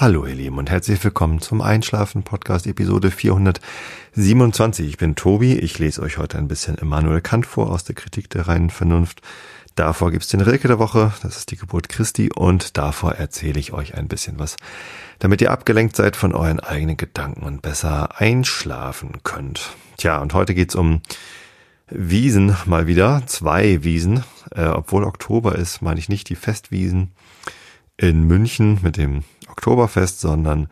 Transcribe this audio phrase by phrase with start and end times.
[0.00, 4.88] Hallo ihr Lieben und herzlich willkommen zum Einschlafen Podcast Episode 427.
[4.88, 8.30] Ich bin Tobi, ich lese euch heute ein bisschen Immanuel Kant vor aus der Kritik
[8.30, 9.20] der reinen Vernunft.
[9.74, 13.74] Davor gibt's den Rilke der Woche, das ist die Geburt Christi und davor erzähle ich
[13.74, 14.56] euch ein bisschen was,
[15.18, 19.76] damit ihr abgelenkt seid von euren eigenen Gedanken und besser einschlafen könnt.
[19.98, 21.02] Tja, und heute geht's um
[21.90, 27.12] Wiesen mal wieder, zwei Wiesen, äh, obwohl Oktober ist, meine ich nicht die Festwiesen
[27.98, 29.24] in München mit dem
[29.60, 30.68] Oktoberfest, sondern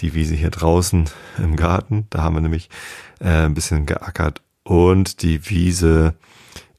[0.00, 1.08] die Wiese hier draußen
[1.38, 2.06] im Garten.
[2.10, 2.68] Da haben wir nämlich
[3.20, 6.14] äh, ein bisschen geackert und die Wiese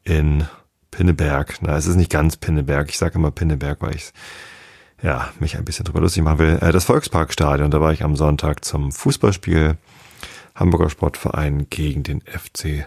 [0.04, 0.46] in
[0.92, 1.58] Pinneberg.
[1.62, 2.90] Na, es ist nicht ganz Pinneberg.
[2.90, 4.12] Ich sage immer Pinneberg, weil ich
[5.02, 6.60] ja mich ein bisschen drüber lustig machen will.
[6.62, 7.72] Äh, das Volksparkstadion.
[7.72, 9.78] Da war ich am Sonntag zum Fußballspiel
[10.54, 12.86] Hamburger Sportverein gegen den FC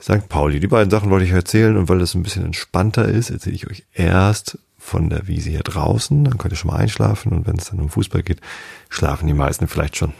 [0.00, 0.30] St.
[0.30, 0.60] Pauli.
[0.60, 3.68] Die beiden Sachen wollte ich erzählen und weil das ein bisschen entspannter ist, erzähle ich
[3.68, 7.56] euch erst von der Wiese hier draußen, dann könnt ihr schon mal einschlafen und wenn
[7.56, 8.40] es dann um Fußball geht,
[8.88, 10.14] schlafen die meisten vielleicht schon.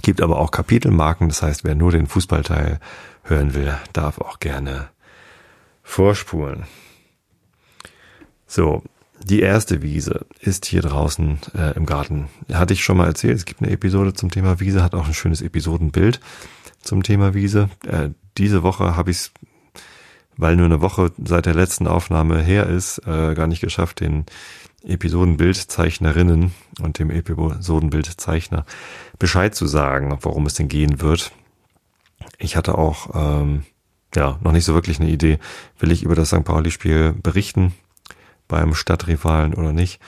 [0.00, 2.80] Gibt aber auch Kapitelmarken, das heißt, wer nur den Fußballteil
[3.24, 4.88] hören will, darf auch gerne
[5.82, 6.64] vorspulen.
[8.46, 8.82] So,
[9.22, 12.28] die erste Wiese ist hier draußen äh, im Garten.
[12.52, 15.14] Hatte ich schon mal erzählt, es gibt eine Episode zum Thema Wiese, hat auch ein
[15.14, 16.20] schönes Episodenbild
[16.80, 17.68] zum Thema Wiese.
[17.86, 19.32] Äh, diese Woche habe ich es
[20.42, 24.26] weil nur eine Woche seit der letzten Aufnahme her ist, äh, gar nicht geschafft, den
[24.84, 28.66] Episodenbildzeichnerinnen und dem Episodenbildzeichner
[29.18, 31.30] Bescheid zu sagen, worum es denn gehen wird.
[32.38, 33.62] Ich hatte auch ähm,
[34.14, 35.38] ja noch nicht so wirklich eine Idee,
[35.78, 36.44] will ich über das St.
[36.44, 37.72] Pauli-Spiel berichten
[38.48, 40.00] beim Stadtrivalen oder nicht.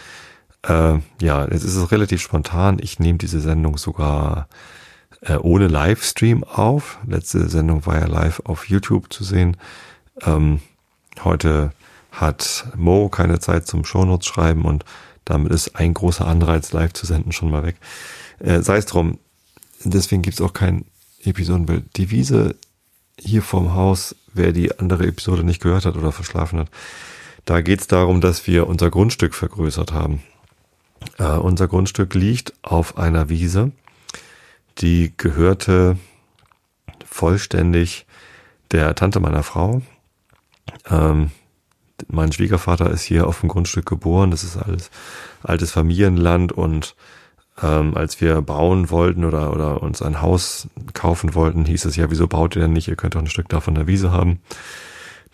[0.62, 2.78] Äh, ja, es ist relativ spontan.
[2.80, 4.48] Ich nehme diese Sendung sogar
[5.20, 6.98] äh, ohne Livestream auf.
[7.06, 9.56] Letzte Sendung war ja live auf YouTube zu sehen.
[10.22, 10.60] Ähm,
[11.22, 11.72] heute
[12.12, 14.84] hat Mo keine Zeit zum Shownotes schreiben und
[15.24, 17.76] damit ist ein großer Anreiz, live zu senden, schon mal weg.
[18.39, 19.18] Äh, Sei es drum,
[19.84, 20.84] deswegen gibt's auch kein
[21.24, 21.96] Episodenbild.
[21.96, 22.56] Die Wiese
[23.18, 26.68] hier vorm Haus, wer die andere Episode nicht gehört hat oder verschlafen hat,
[27.44, 30.22] da geht's darum, dass wir unser Grundstück vergrößert haben.
[31.18, 33.72] Äh, unser Grundstück liegt auf einer Wiese,
[34.78, 35.96] die gehörte
[37.05, 38.06] vollständig
[38.72, 39.83] der Tante meiner Frau,
[40.91, 41.30] ähm,
[42.08, 44.30] mein Schwiegervater ist hier auf dem Grundstück geboren.
[44.30, 44.91] Das ist alles
[45.42, 46.97] altes Familienland und
[47.63, 52.11] ähm, als wir bauen wollten oder, oder uns ein Haus kaufen wollten, hieß es ja,
[52.11, 52.89] wieso baut ihr denn nicht?
[52.89, 54.41] Ihr könnt doch ein Stück davon der Wiese haben.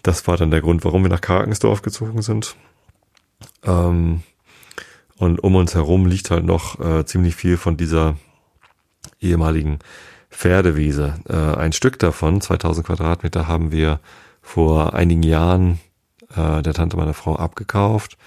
[0.03, 2.57] Das war dann der Grund, warum wir nach Karkensdorf gezogen sind.
[3.65, 4.23] Ähm,
[5.17, 8.17] und um uns herum liegt halt noch äh, ziemlich viel von dieser
[9.21, 9.79] ehemaligen
[10.31, 11.15] Pferdewiese.
[11.29, 14.01] Äh, ein Stück davon, 2000 Quadratmeter, haben wir
[14.51, 15.79] vor einigen Jahren
[16.35, 18.19] äh, der Tante meiner Frau abgekauft.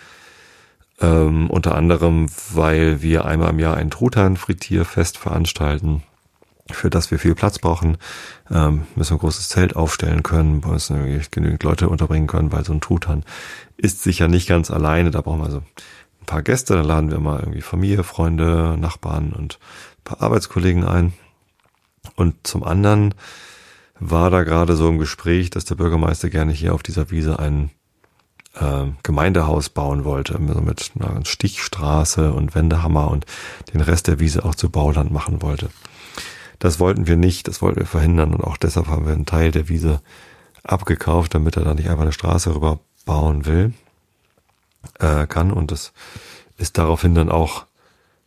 [1.01, 6.01] Ähm, unter anderem, weil wir einmal im Jahr ein Truthahn-Frittierfest veranstalten,
[6.71, 7.97] für das wir viel Platz brauchen.
[8.49, 12.71] Ähm, müssen ein großes Zelt aufstellen können, bei uns genügend Leute unterbringen können, weil so
[12.71, 13.25] ein Truthahn
[13.75, 15.11] ist sicher nicht ganz alleine.
[15.11, 19.33] Da brauchen wir so ein paar Gäste, da laden wir mal irgendwie Familie, Freunde, Nachbarn
[19.33, 19.59] und
[19.97, 21.11] ein paar Arbeitskollegen ein.
[22.15, 23.13] Und zum anderen
[23.99, 27.71] war da gerade so im Gespräch, dass der Bürgermeister gerne hier auf dieser Wiese ein
[28.55, 33.25] äh, Gemeindehaus bauen wollte, also mit einer Stichstraße und Wendehammer und
[33.73, 35.69] den Rest der Wiese auch zu Bauland machen wollte.
[36.59, 39.51] Das wollten wir nicht, das wollten wir verhindern und auch deshalb haben wir einen Teil
[39.51, 40.01] der Wiese
[40.63, 43.73] abgekauft, damit er da nicht einfach eine Straße rüber bauen will,
[44.99, 45.93] äh, kann und das
[46.57, 47.65] ist daraufhin dann auch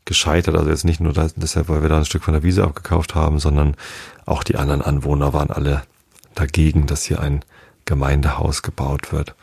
[0.07, 0.57] gescheitert.
[0.57, 3.39] Also jetzt nicht nur deshalb, weil wir da ein Stück von der Wiese abgekauft haben,
[3.39, 3.77] sondern
[4.25, 5.83] auch die anderen Anwohner waren alle
[6.35, 7.45] dagegen, dass hier ein
[7.85, 9.35] Gemeindehaus gebaut wird.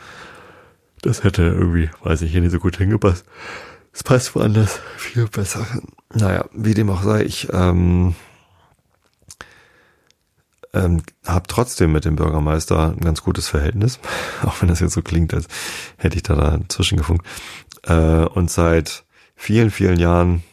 [1.02, 3.25] Das hätte irgendwie, weiß ich, hier nicht so gut hingepasst.
[3.91, 5.68] Es passt woanders viel besser.
[6.13, 8.16] Naja, wie dem auch sei, ich ähm,
[10.73, 14.00] ähm, habe trotzdem mit dem Bürgermeister ein ganz gutes Verhältnis,
[14.44, 15.47] auch wenn das jetzt so klingt, als
[15.97, 17.26] hätte ich da dazwischen gefunkt.
[17.84, 19.03] Äh, und seit
[19.35, 20.43] vielen, vielen Jahren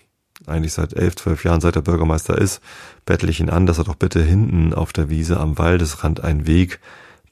[0.51, 2.61] eigentlich seit elf, zwölf Jahren, seit der Bürgermeister ist,
[3.07, 6.47] bettle ich ihn an, dass er doch bitte hinten auf der Wiese am Waldesrand einen
[6.47, 6.81] Weg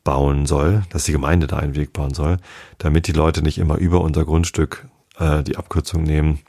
[0.04, 2.38] bauen soll, dass die Gemeinde da einen Weg bauen soll,
[2.78, 4.86] damit die Leute nicht immer über unser Grundstück
[5.18, 6.40] äh, die Abkürzung nehmen,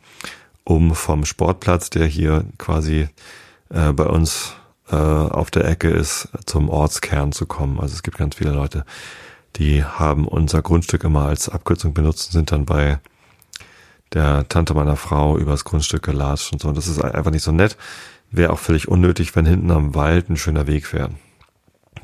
[0.64, 3.10] um vom Sportplatz, der hier quasi
[3.70, 4.54] äh, bei uns
[4.90, 7.80] äh, auf der Ecke ist, zum Ortskern zu kommen.
[7.80, 8.86] Also es gibt ganz viele Leute,
[9.56, 13.00] die haben unser Grundstück immer als Abkürzung benutzt und sind dann bei
[14.14, 16.70] der Tante meiner Frau übers Grundstück gelatscht und so.
[16.70, 17.78] Und das ist einfach nicht so nett.
[18.32, 21.12] Wäre auch völlig unnötig, wenn hinten am Wald ein schöner Weg wäre.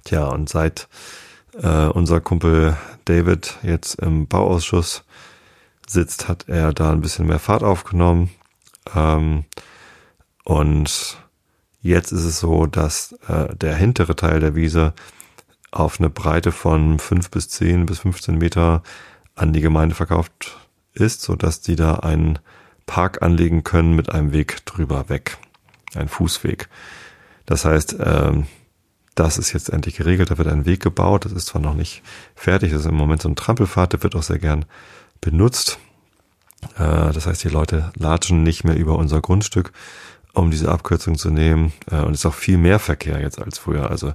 [0.03, 0.87] Tja, und seit
[1.61, 5.03] äh, unser Kumpel David jetzt im Bauausschuss
[5.87, 8.31] sitzt, hat er da ein bisschen mehr Fahrt aufgenommen.
[8.95, 9.45] Ähm,
[10.43, 11.17] und
[11.81, 14.93] jetzt ist es so, dass äh, der hintere Teil der Wiese
[15.71, 18.81] auf eine Breite von fünf bis zehn bis 15 Meter
[19.35, 20.57] an die Gemeinde verkauft
[20.95, 22.39] ist, so dass die da einen
[22.86, 25.38] Park anlegen können mit einem Weg drüber weg.
[25.95, 26.69] Ein Fußweg.
[27.45, 28.47] Das heißt, ähm,
[29.15, 32.03] das ist jetzt endlich geregelt, da wird ein Weg gebaut, das ist zwar noch nicht
[32.36, 34.65] fertig, das ist im Moment so ein Trampelpfad, der wird auch sehr gern
[35.21, 35.80] benutzt.
[36.77, 39.71] Äh, das heißt, die Leute latschen nicht mehr über unser Grundstück,
[40.35, 41.73] um diese Abkürzung zu nehmen.
[41.89, 43.89] Äh, und es ist auch viel mehr Verkehr jetzt als früher.
[43.89, 44.13] Also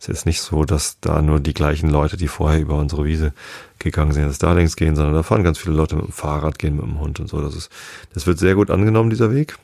[0.00, 3.32] es ist nicht so, dass da nur die gleichen Leute, die vorher über unsere Wiese
[3.78, 6.58] gegangen sind, jetzt da längs gehen, sondern da fahren ganz viele Leute mit dem Fahrrad,
[6.58, 7.40] gehen mit dem Hund und so.
[7.40, 7.70] Das ist,
[8.14, 9.58] das wird sehr gut angenommen, dieser Weg.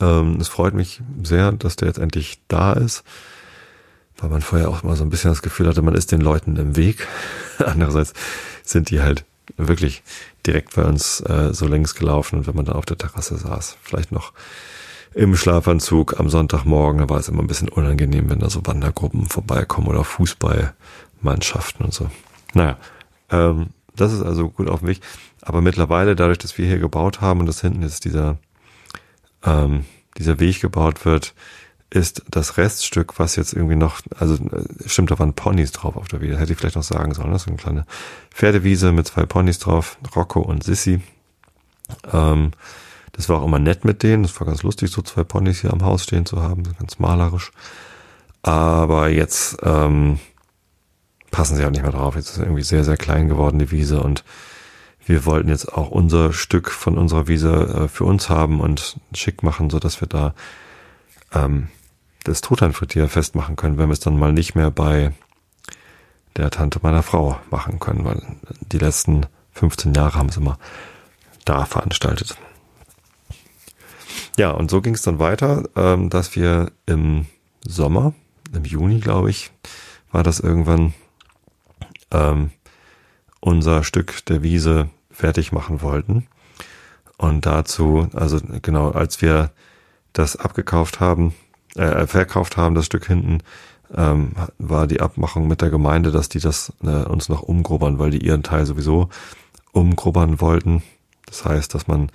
[0.00, 3.04] Ähm, es freut mich sehr, dass der jetzt endlich da ist,
[4.16, 6.56] weil man vorher auch mal so ein bisschen das Gefühl hatte, man ist den Leuten
[6.56, 7.06] im Weg.
[7.58, 8.12] Andererseits
[8.62, 9.24] sind die halt
[9.56, 10.02] wirklich
[10.46, 13.76] direkt bei uns äh, so längs gelaufen und wenn man da auf der Terrasse saß,
[13.82, 14.32] vielleicht noch
[15.16, 19.24] im Schlafanzug am Sonntagmorgen, da war es immer ein bisschen unangenehm, wenn da so Wandergruppen
[19.24, 22.10] vorbeikommen oder Fußballmannschaften und so.
[22.52, 22.76] Naja,
[23.30, 25.00] ähm, das ist also gut auf dem Weg.
[25.40, 28.36] Aber mittlerweile, dadurch, dass wir hier gebaut haben und dass hinten jetzt dieser,
[29.42, 29.86] ähm,
[30.18, 31.32] dieser Weg gebaut wird,
[31.88, 36.08] ist das Reststück, was jetzt irgendwie noch, also äh, stimmt, da waren Ponys drauf auf
[36.08, 37.86] der Wiese, hätte ich vielleicht noch sagen sollen, das ist eine kleine
[38.32, 41.00] Pferdewiese mit zwei Ponys drauf, Rocco und Sissy.
[42.12, 42.50] Ähm,
[43.16, 45.72] das war auch immer nett mit denen, das war ganz lustig, so zwei Ponys hier
[45.72, 47.50] am Haus stehen zu haben, ganz malerisch.
[48.42, 50.20] Aber jetzt ähm,
[51.30, 54.02] passen sie auch nicht mehr drauf, jetzt ist irgendwie sehr, sehr klein geworden, die Wiese
[54.02, 54.22] und
[55.06, 59.42] wir wollten jetzt auch unser Stück von unserer Wiese äh, für uns haben und schick
[59.42, 60.34] machen, so dass wir da
[61.32, 61.68] ähm,
[62.24, 65.12] das Truthahn festmachen können, wenn wir es dann mal nicht mehr bei
[66.36, 68.20] der Tante meiner Frau machen können, weil
[68.60, 70.58] die letzten 15 Jahre haben sie immer
[71.44, 72.36] da veranstaltet.
[74.36, 77.26] Ja, und so ging es dann weiter, ähm, dass wir im
[77.66, 78.12] Sommer,
[78.52, 79.50] im Juni, glaube ich,
[80.12, 80.92] war das irgendwann,
[82.10, 82.50] ähm,
[83.40, 86.26] unser Stück der Wiese fertig machen wollten.
[87.16, 89.50] Und dazu, also genau, als wir
[90.12, 91.34] das abgekauft haben,
[91.74, 93.38] äh, verkauft haben, das Stück hinten,
[93.94, 98.10] ähm, war die Abmachung mit der Gemeinde, dass die das äh, uns noch umgrubbern, weil
[98.10, 99.08] die ihren Teil sowieso
[99.72, 100.82] umgrubbern wollten.
[101.26, 102.10] Das heißt, dass man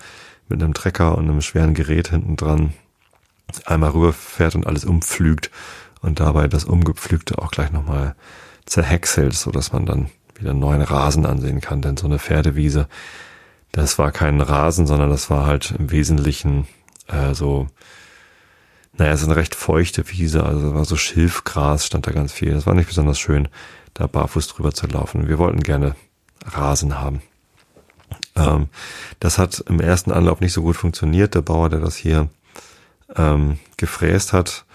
[0.52, 2.74] mit einem Trecker und einem schweren Gerät hinten dran
[3.66, 5.52] einmal rüberfährt und alles umpflügt
[6.02, 8.16] und dabei das Umgepflügte auch gleich nochmal
[8.66, 11.82] zerhäckselt, so dass man dann wieder neuen Rasen ansehen kann.
[11.82, 12.88] Denn so eine Pferdewiese,
[13.72, 16.68] das war kein Rasen, sondern das war halt im Wesentlichen
[17.08, 17.68] äh, so
[18.98, 22.54] naja, es ist eine recht feuchte Wiese, also war so Schilfgras, stand da ganz viel.
[22.54, 23.48] Das war nicht besonders schön,
[23.94, 25.28] da barfuß drüber zu laufen.
[25.28, 25.96] Wir wollten gerne
[26.46, 27.22] Rasen haben.
[28.36, 28.68] Ähm,
[29.20, 31.36] das hat im ersten Anlauf nicht so gut funktioniert.
[31.36, 32.30] Der Bauer, der das hier
[33.16, 34.66] ähm, gefräst hat,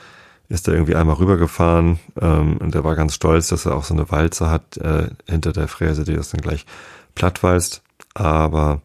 [0.49, 3.95] ist da irgendwie einmal rübergefahren ähm, und der war ganz stolz, dass er auch so
[3.95, 6.67] eine Walze hat äh, hinter der Fräse, die das dann gleich
[7.15, 7.83] plattwalzt.
[8.15, 8.81] Aber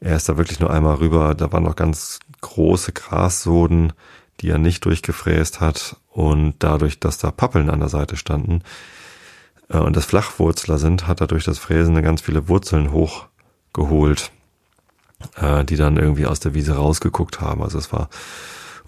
[0.00, 1.34] er ist da wirklich nur einmal rüber.
[1.34, 3.92] Da waren noch ganz große Grassoden
[4.40, 8.62] die er nicht durchgefräst hat und dadurch, dass da Pappeln an der Seite standen
[9.68, 12.92] äh, und das Flachwurzler sind, hat er durch das Fräsen ganz viele Wurzeln
[13.76, 14.30] hochgeholt,
[15.36, 17.62] äh, die dann irgendwie aus der Wiese rausgeguckt haben.
[17.62, 18.08] Also es war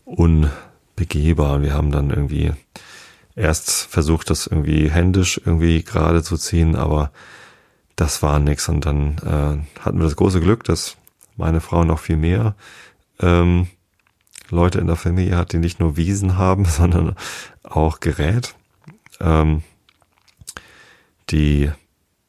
[0.04, 1.62] unbegehbar.
[1.62, 2.52] Wir haben dann irgendwie
[3.36, 7.12] erst versucht, das irgendwie händisch irgendwie gerade zu ziehen, aber
[7.96, 8.68] das war nix.
[8.68, 10.96] Und dann äh, hatten wir das große Glück, dass
[11.36, 12.54] meine Frau noch viel mehr
[13.20, 13.68] ähm,
[14.50, 17.14] Leute in der Familie hat, die nicht nur Wiesen haben, sondern
[17.62, 18.54] auch Gerät.
[19.20, 19.62] Ähm,
[21.30, 21.70] die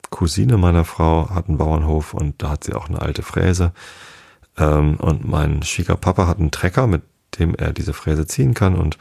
[0.10, 3.72] Cousine meiner Frau hat einen Bauernhof und da hat sie auch eine alte Fräse.
[4.58, 7.04] Ähm, und mein Schwiegerpapa hat einen Trecker, mit
[7.38, 8.98] dem er diese Fräse ziehen kann und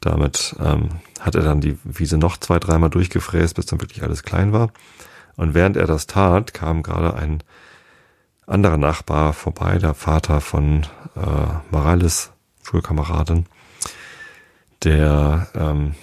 [0.00, 0.88] damit ähm,
[1.20, 4.70] hat er dann die Wiese noch zwei, dreimal durchgefräst, bis dann wirklich alles klein war.
[5.36, 7.42] Und während er das tat, kam gerade ein
[8.46, 10.82] anderer Nachbar vorbei, der Vater von
[11.16, 13.46] äh, Morales, Schulkameradin,
[14.82, 15.94] der ähm,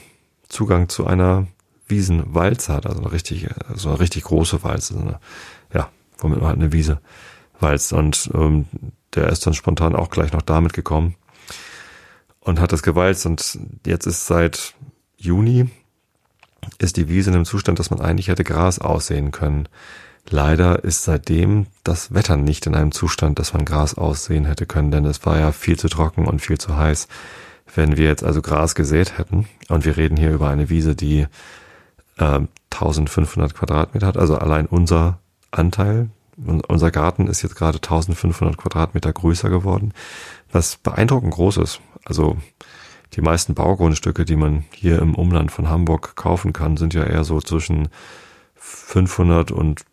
[0.48, 1.48] Zugang zu einer
[1.88, 5.20] Wiesenwalze hat, also eine richtig, so eine richtig große Walze, so eine,
[5.74, 5.90] ja,
[6.20, 7.00] womit man halt eine Wiese
[7.60, 7.94] walzt.
[7.94, 8.66] Und ähm,
[9.16, 11.16] der ist dann spontan auch gleich noch damit gekommen
[12.40, 13.26] und hat das gewalzt.
[13.26, 14.74] Und jetzt ist seit
[15.18, 15.70] Juni
[16.80, 19.70] ist die Wiese in einem Zustand, dass man eigentlich hätte Gras aussehen können.
[20.30, 24.92] Leider ist seitdem das Wetter nicht in einem Zustand, dass man Gras aussehen hätte können,
[24.92, 27.08] denn es war ja viel zu trocken und viel zu heiß.
[27.74, 31.28] Wenn wir jetzt also Gras gesät hätten, und wir reden hier über eine Wiese, die
[32.18, 35.20] äh, 1500 Quadratmeter hat, also allein unser
[35.52, 36.10] Anteil
[36.68, 39.94] unser Garten ist jetzt gerade 1500 Quadratmeter größer geworden,
[40.52, 41.82] was beeindruckend groß ist.
[42.06, 42.38] Also
[43.14, 47.24] die meisten Baugrundstücke, die man hier im Umland von Hamburg kaufen kann, sind ja eher
[47.24, 47.90] so zwischen
[48.56, 49.86] 500 und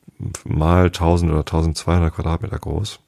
[0.44, 3.00] mal 1000 oder 1200 Quadratmeter groß.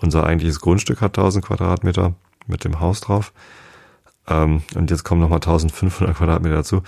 [0.00, 2.14] Unser eigentliches Grundstück hat 1000 Quadratmeter
[2.46, 3.32] mit dem Haus drauf.
[4.28, 6.82] Ähm, und jetzt kommen nochmal 1500 Quadratmeter dazu.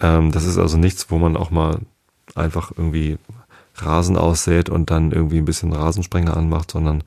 [0.00, 1.80] Ähm, das ist also nichts, wo man auch mal
[2.34, 3.18] einfach irgendwie
[3.76, 7.04] Rasen aussät und dann irgendwie ein bisschen Rasensprenger anmacht, sondern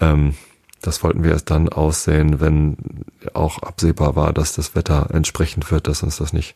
[0.00, 0.34] ähm,
[0.80, 2.76] das wollten wir erst dann aussehen, wenn
[3.34, 6.54] auch absehbar war, dass das Wetter entsprechend wird, dass uns das nicht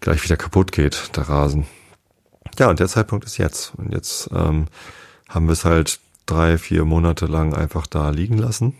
[0.00, 1.66] gleich wieder kaputt geht, der Rasen.
[2.58, 3.74] Ja, und der Zeitpunkt ist jetzt.
[3.76, 4.66] Und jetzt ähm,
[5.28, 8.74] haben wir es halt drei, vier Monate lang einfach da liegen lassen.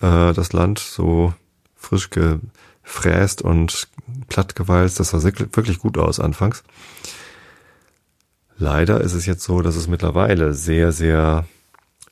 [0.00, 1.34] Äh, das Land so
[1.76, 3.88] frisch gefräst und
[4.28, 5.00] plattgewalzt.
[5.00, 6.64] Das sah wirklich gut aus anfangs.
[8.56, 11.46] Leider ist es jetzt so, dass es mittlerweile sehr, sehr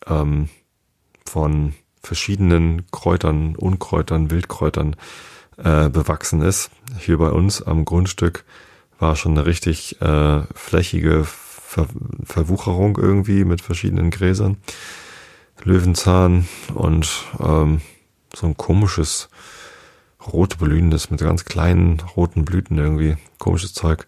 [0.06, 0.48] ähm,
[1.24, 4.96] von verschiedenen Kräutern, Unkräutern, Wildkräutern
[5.56, 6.70] äh, bewachsen ist.
[6.98, 8.44] Hier bei uns am Grundstück
[8.98, 11.86] war schon eine richtig äh, flächige Ver
[12.24, 14.58] Verwucherung irgendwie mit verschiedenen Gräsern.
[15.64, 17.08] Löwenzahn und
[17.40, 17.80] ähm,
[18.34, 19.28] so ein komisches
[20.26, 23.16] rotblühendes mit ganz kleinen roten Blüten irgendwie.
[23.38, 24.06] Komisches Zeug.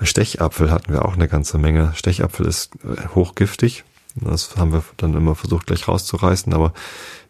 [0.00, 1.92] Stechapfel hatten wir auch eine ganze Menge.
[1.94, 3.84] Stechapfel ist äh, hochgiftig.
[4.16, 6.74] Das haben wir dann immer versucht gleich rauszureißen, aber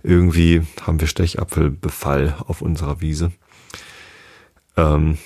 [0.03, 3.31] irgendwie haben wir Stechapfelbefall auf unserer Wiese.
[4.77, 5.19] Ähm,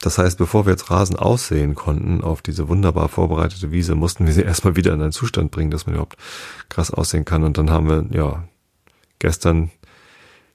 [0.00, 4.32] das heißt, bevor wir jetzt Rasen aussehen konnten auf diese wunderbar vorbereitete Wiese, mussten wir
[4.32, 6.16] sie erstmal wieder in einen Zustand bringen, dass man überhaupt
[6.68, 7.44] krass aussehen kann.
[7.44, 8.44] Und dann haben wir, ja,
[9.18, 9.70] gestern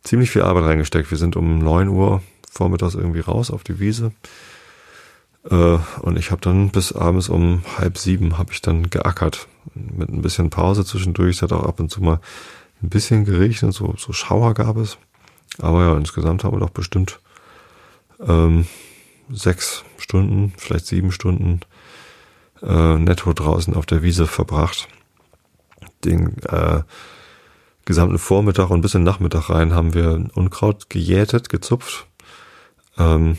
[0.03, 1.11] ziemlich viel Arbeit reingesteckt.
[1.11, 4.11] Wir sind um neun Uhr vormittags irgendwie raus auf die Wiese
[5.49, 9.47] äh, und ich habe dann bis abends um halb sieben habe ich dann geackert.
[9.73, 11.37] Mit ein bisschen Pause zwischendurch.
[11.37, 12.19] Es hat auch ab und zu mal
[12.81, 14.97] ein bisschen geregnet, so, so Schauer gab es.
[15.59, 17.19] Aber ja, insgesamt haben wir doch bestimmt
[18.19, 18.65] ähm,
[19.29, 21.61] sechs Stunden, vielleicht sieben Stunden
[22.61, 24.87] äh, netto draußen auf der Wiese verbracht.
[26.03, 26.81] Den äh,
[27.85, 32.07] gesamten Vormittag und bis in den Nachmittag rein haben wir Unkraut gejätet, gezupft.
[32.97, 33.37] Ähm,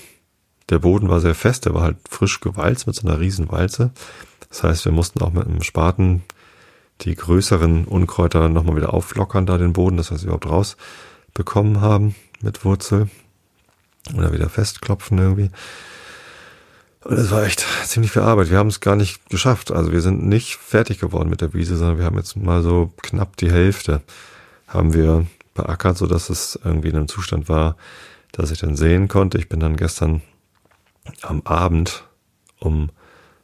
[0.70, 3.90] der Boden war sehr fest, der war halt frisch gewalzt mit so einer riesen Walze.
[4.48, 6.22] Das heißt, wir mussten auch mit einem Spaten
[7.02, 12.14] die größeren Unkräuter nochmal wieder auflockern, da den Boden, dass wir sie überhaupt rausbekommen haben
[12.40, 13.08] mit Wurzel.
[14.16, 15.50] Oder wieder festklopfen irgendwie.
[17.04, 18.50] Und es war echt ziemlich viel Arbeit.
[18.50, 19.72] Wir haben es gar nicht geschafft.
[19.72, 22.92] Also wir sind nicht fertig geworden mit der Wiese, sondern wir haben jetzt mal so
[23.02, 24.02] knapp die Hälfte
[24.68, 27.76] haben wir beackert, so dass es irgendwie in einem Zustand war,
[28.32, 29.38] dass ich dann sehen konnte.
[29.38, 30.22] Ich bin dann gestern
[31.20, 32.04] am Abend
[32.58, 32.90] um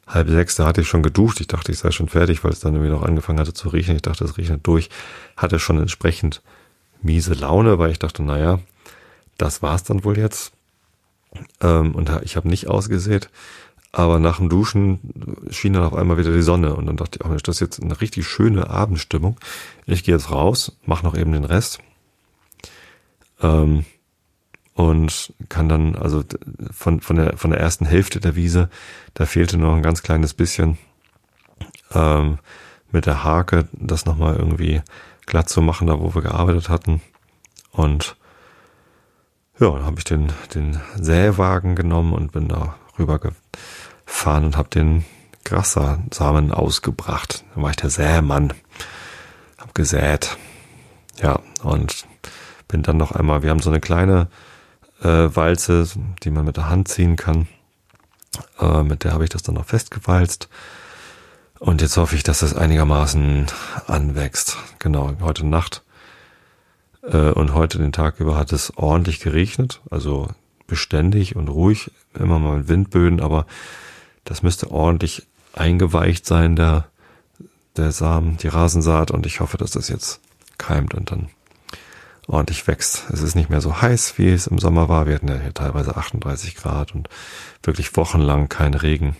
[0.06, 1.40] halb sechs, da hatte ich schon geduscht.
[1.40, 3.96] Ich dachte, ich sei schon fertig, weil es dann irgendwie noch angefangen hatte zu riechen.
[3.96, 4.88] Ich dachte, es riecht durch.
[5.36, 6.42] Hatte schon entsprechend
[7.02, 8.60] miese Laune, weil ich dachte, naja,
[9.36, 10.52] das war's dann wohl jetzt.
[11.60, 13.30] Ähm, und ich habe nicht ausgesät.
[13.90, 15.00] Aber nach dem Duschen
[15.50, 17.60] schien dann auf einmal wieder die Sonne und dann dachte ich, oh Mensch, das ist
[17.60, 19.38] jetzt eine richtig schöne Abendstimmung.
[19.86, 21.78] Ich gehe jetzt raus, mache noch eben den Rest.
[23.40, 23.86] Ähm,
[24.74, 26.22] und kann dann, also
[26.70, 28.68] von, von, der, von der ersten Hälfte der Wiese,
[29.14, 30.78] da fehlte noch ein ganz kleines bisschen
[31.92, 32.38] ähm,
[32.92, 34.82] mit der Hake, das nochmal irgendwie
[35.26, 37.00] glatt zu machen, da wo wir gearbeitet hatten.
[37.72, 38.16] Und
[39.60, 44.68] ja, dann habe ich den, den Säwagen genommen und bin da rüber gefahren und habe
[44.68, 45.04] den
[45.44, 47.44] Grassamen ausgebracht.
[47.54, 48.52] Dann war ich der Sämann,
[49.58, 50.36] hab gesät.
[51.20, 52.06] Ja, und
[52.68, 54.28] bin dann noch einmal, wir haben so eine kleine
[55.02, 55.88] äh, Walze,
[56.22, 57.48] die man mit der Hand ziehen kann.
[58.60, 60.48] Äh, mit der habe ich das dann noch festgewalzt.
[61.58, 63.46] Und jetzt hoffe ich, dass das einigermaßen
[63.88, 64.56] anwächst.
[64.78, 65.82] Genau, heute Nacht
[67.16, 70.28] und heute den Tag über hat es ordentlich geregnet, also
[70.66, 73.46] beständig und ruhig, immer mal Windböen, aber
[74.24, 76.86] das müsste ordentlich eingeweicht sein, der,
[77.76, 80.20] der Samen, die Rasensaat und ich hoffe, dass das jetzt
[80.58, 81.30] keimt und dann
[82.26, 83.04] ordentlich wächst.
[83.10, 85.06] Es ist nicht mehr so heiß, wie es im Sommer war.
[85.06, 87.08] Wir hatten ja hier teilweise 38 Grad und
[87.62, 89.16] wirklich wochenlang kein Regen.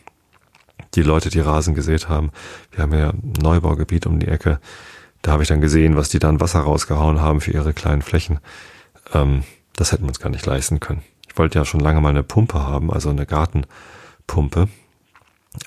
[0.95, 2.31] Die Leute, die Rasen gesät haben,
[2.71, 4.61] wir haben ja ein Neubaugebiet um die Ecke,
[5.29, 8.41] da habe ich dann gesehen, was die dann Wasser rausgehauen haben für ihre kleinen Flächen.
[9.13, 9.45] Ähm,
[9.77, 11.03] das hätten wir uns gar nicht leisten können.
[11.29, 14.69] Ich wollte ja schon lange mal eine Pumpe haben, also eine Gartenpumpe,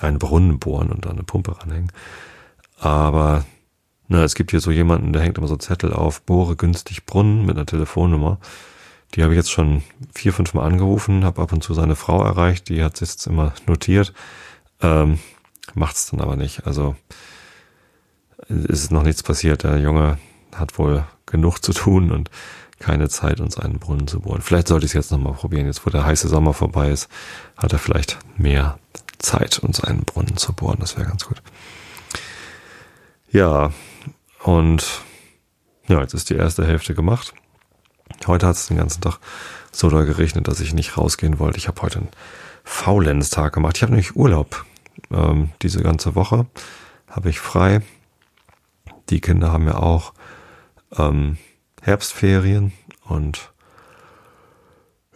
[0.00, 1.92] einen Brunnen bohren und da eine Pumpe ranhängen.
[2.80, 3.44] Aber
[4.08, 7.46] na, es gibt hier so jemanden, der hängt immer so Zettel auf, bohre günstig Brunnen
[7.46, 8.40] mit einer Telefonnummer.
[9.14, 12.24] Die habe ich jetzt schon vier, fünf Mal angerufen, habe ab und zu seine Frau
[12.24, 14.12] erreicht, die hat es jetzt immer notiert.
[14.80, 15.20] Ähm,
[15.74, 16.66] macht's dann aber nicht.
[16.66, 16.96] Also
[18.48, 19.62] ist noch nichts passiert.
[19.62, 20.18] Der Junge
[20.54, 22.30] hat wohl genug zu tun und
[22.78, 24.42] keine Zeit, uns einen Brunnen zu bohren.
[24.42, 25.66] Vielleicht sollte ich es jetzt nochmal probieren.
[25.66, 27.08] Jetzt, wo der heiße Sommer vorbei ist,
[27.56, 28.78] hat er vielleicht mehr
[29.18, 30.78] Zeit, uns einen Brunnen zu bohren.
[30.80, 31.40] Das wäre ganz gut.
[33.30, 33.72] Ja,
[34.42, 35.02] und
[35.86, 37.32] ja, jetzt ist die erste Hälfte gemacht.
[38.26, 39.18] Heute hat es den ganzen Tag
[39.70, 41.58] so da geregnet, dass ich nicht rausgehen wollte.
[41.58, 42.08] Ich habe heute einen
[42.64, 43.76] Faulenztag gemacht.
[43.76, 44.64] Ich habe nämlich Urlaub.
[45.10, 46.46] Ähm, diese ganze Woche
[47.08, 47.80] habe ich frei.
[49.10, 50.14] Die Kinder haben ja auch
[50.96, 51.38] ähm,
[51.80, 52.72] Herbstferien
[53.04, 53.52] und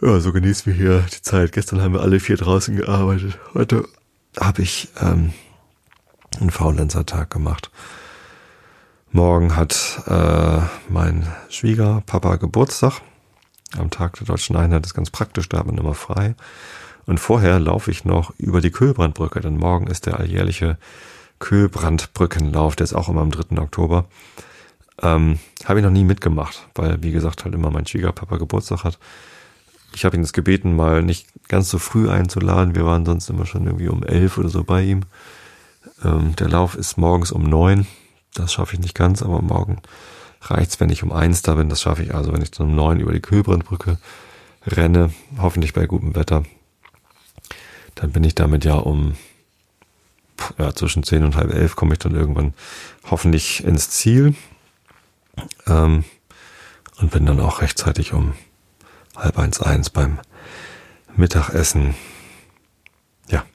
[0.01, 1.51] ja, so genießen wir hier die Zeit.
[1.53, 3.39] Gestern haben wir alle vier draußen gearbeitet.
[3.55, 3.87] Heute
[4.39, 5.33] habe ich ähm,
[6.39, 7.71] einen Faulenzer-Tag gemacht.
[9.11, 13.01] Morgen hat äh, mein Schwiegerpapa Geburtstag.
[13.75, 16.35] Am Tag der Deutschen Einheit ist ganz praktisch, da hat man immer frei.
[17.07, 20.77] Und vorher laufe ich noch über die Kühlbrandbrücke, denn morgen ist der alljährliche
[21.39, 23.59] Kühlbrandbrückenlauf, der ist auch immer am 3.
[23.61, 24.05] Oktober.
[25.01, 28.97] Ähm, habe ich noch nie mitgemacht, weil, wie gesagt, halt immer mein Schwiegerpapa Geburtstag hat.
[29.93, 32.75] Ich habe ihn das gebeten, mal nicht ganz so früh einzuladen.
[32.75, 35.01] Wir waren sonst immer schon irgendwie um elf oder so bei ihm.
[36.03, 37.87] Ähm, der Lauf ist morgens um neun.
[38.33, 39.81] Das schaffe ich nicht ganz, aber morgen
[40.41, 41.69] reicht's, wenn ich um eins da bin.
[41.69, 43.97] Das schaffe ich also, wenn ich dann um neun über die Kühlbrandbrücke
[44.65, 46.43] renne, hoffentlich bei gutem Wetter.
[47.95, 49.13] Dann bin ich damit ja um
[50.57, 52.53] ja, zwischen zehn und halb elf komme ich dann irgendwann
[53.09, 54.35] hoffentlich ins Ziel.
[55.67, 56.03] Ähm,
[56.99, 58.33] und bin dann auch rechtzeitig um
[59.15, 60.19] halb eins eins beim
[61.15, 61.95] Mittagessen.
[63.29, 63.45] Ja,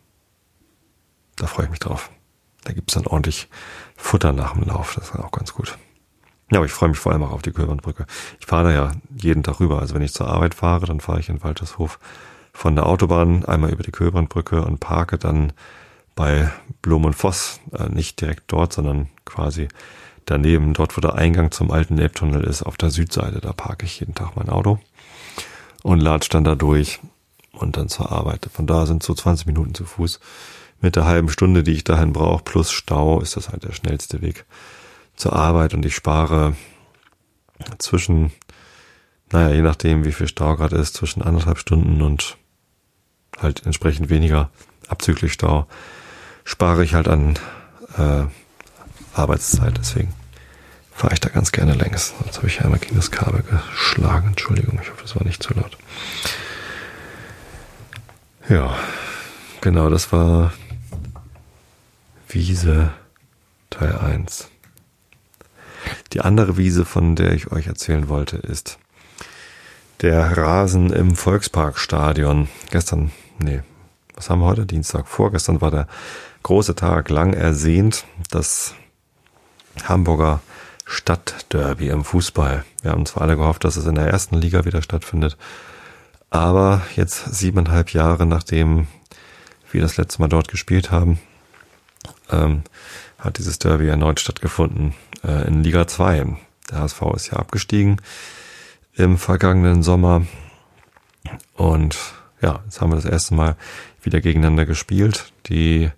[1.36, 2.10] da freue ich mich drauf.
[2.64, 3.48] Da gibt's dann ordentlich
[3.96, 4.94] Futter nach dem Lauf.
[4.94, 5.76] Das ist auch ganz gut.
[6.50, 8.06] Ja, aber ich freue mich vor allem auch auf die Kölbernbrücke.
[8.38, 9.80] Ich fahre da ja jeden Tag rüber.
[9.80, 11.98] Also wenn ich zur Arbeit fahre, dann fahre ich in Waltershof
[12.52, 15.52] von der Autobahn einmal über die Kölbernbrücke und parke dann
[16.14, 16.50] bei
[16.82, 19.68] Blum und Voss, äh, nicht direkt dort, sondern quasi
[20.26, 24.00] daneben, dort wo der Eingang zum alten Elbtunnel ist, auf der Südseite, da parke ich
[24.00, 24.78] jeden Tag mein Auto
[25.82, 27.00] und latsch dann da durch
[27.52, 28.48] und dann zur Arbeit.
[28.52, 30.20] Von da sind so 20 Minuten zu Fuß.
[30.80, 34.20] Mit der halben Stunde, die ich dahin brauche, plus Stau, ist das halt der schnellste
[34.20, 34.44] Weg
[35.14, 36.56] zur Arbeit und ich spare
[37.78, 38.32] zwischen,
[39.30, 42.36] naja, je nachdem, wie viel Stau gerade ist, zwischen anderthalb Stunden und
[43.38, 44.50] halt entsprechend weniger
[44.88, 45.66] abzüglich Stau,
[46.44, 47.38] spare ich halt an
[47.96, 48.24] äh,
[49.14, 49.76] Arbeitszeit.
[49.78, 50.12] Deswegen
[50.92, 52.14] fahre ich da ganz gerne längs.
[52.24, 54.28] Jetzt habe ich einmal gegen das Kabel geschlagen.
[54.28, 55.76] Entschuldigung, ich hoffe, das war nicht zu laut.
[58.48, 58.76] Ja,
[59.60, 60.52] genau, das war
[62.28, 62.92] Wiese
[63.70, 64.48] Teil 1.
[66.12, 68.78] Die andere Wiese, von der ich euch erzählen wollte, ist
[70.00, 72.48] der Rasen im Volksparkstadion.
[72.70, 73.62] Gestern, nee,
[74.14, 74.66] was haben wir heute?
[74.66, 75.08] Dienstag.
[75.08, 75.86] Vorgestern war der
[76.42, 78.04] große Tag, lang ersehnt.
[78.30, 78.74] Das
[79.84, 80.40] Hamburger
[80.84, 82.64] Stadtderby im Fußball.
[82.82, 85.36] Wir haben zwar alle gehofft, dass es in der ersten Liga wieder stattfindet,
[86.30, 88.86] aber jetzt siebeneinhalb Jahre nachdem
[89.70, 91.18] wir das letzte Mal dort gespielt haben,
[92.30, 92.62] ähm,
[93.18, 94.94] hat dieses Derby erneut stattgefunden
[95.24, 96.36] äh, in Liga 2.
[96.70, 98.00] Der HSV ist ja abgestiegen
[98.94, 100.26] im vergangenen Sommer
[101.54, 101.96] und
[102.42, 103.56] ja, jetzt haben wir das erste Mal
[104.02, 105.32] wieder gegeneinander gespielt.
[105.46, 105.90] Die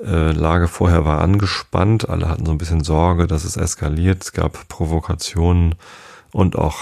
[0.00, 4.22] äh, Lage vorher war angespannt, alle hatten so ein bisschen Sorge, dass es eskaliert.
[4.22, 5.74] Es gab Provokationen
[6.32, 6.78] und auch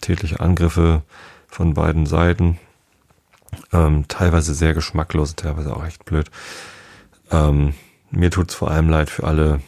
[0.00, 1.02] tätliche Angriffe
[1.48, 2.58] von beiden Seiten.
[3.72, 6.30] Ähm, teilweise sehr geschmacklos, teilweise auch echt blöd.
[7.30, 7.74] Ähm,
[8.10, 9.60] mir tut's vor allem leid für alle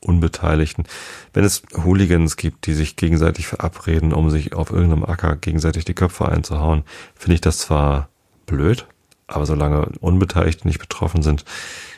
[0.00, 0.84] Unbeteiligten.
[1.32, 5.94] Wenn es Hooligans gibt, die sich gegenseitig verabreden, um sich auf irgendeinem Acker gegenseitig die
[5.94, 8.08] Köpfe einzuhauen, finde ich das zwar
[8.46, 8.86] blöd,
[9.26, 11.44] aber solange Unbeteiligte nicht betroffen sind,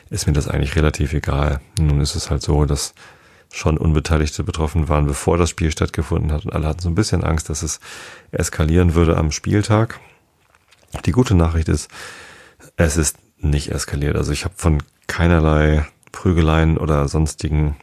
[0.09, 1.61] ist mir das eigentlich relativ egal.
[1.79, 2.93] Nun ist es halt so, dass
[3.51, 7.23] schon Unbeteiligte betroffen waren, bevor das Spiel stattgefunden hat und alle hatten so ein bisschen
[7.23, 7.79] Angst, dass es
[8.31, 9.99] eskalieren würde am Spieltag.
[11.05, 11.89] Die gute Nachricht ist,
[12.77, 14.15] es ist nicht eskaliert.
[14.15, 17.75] Also ich habe von keinerlei Prügeleien oder sonstigen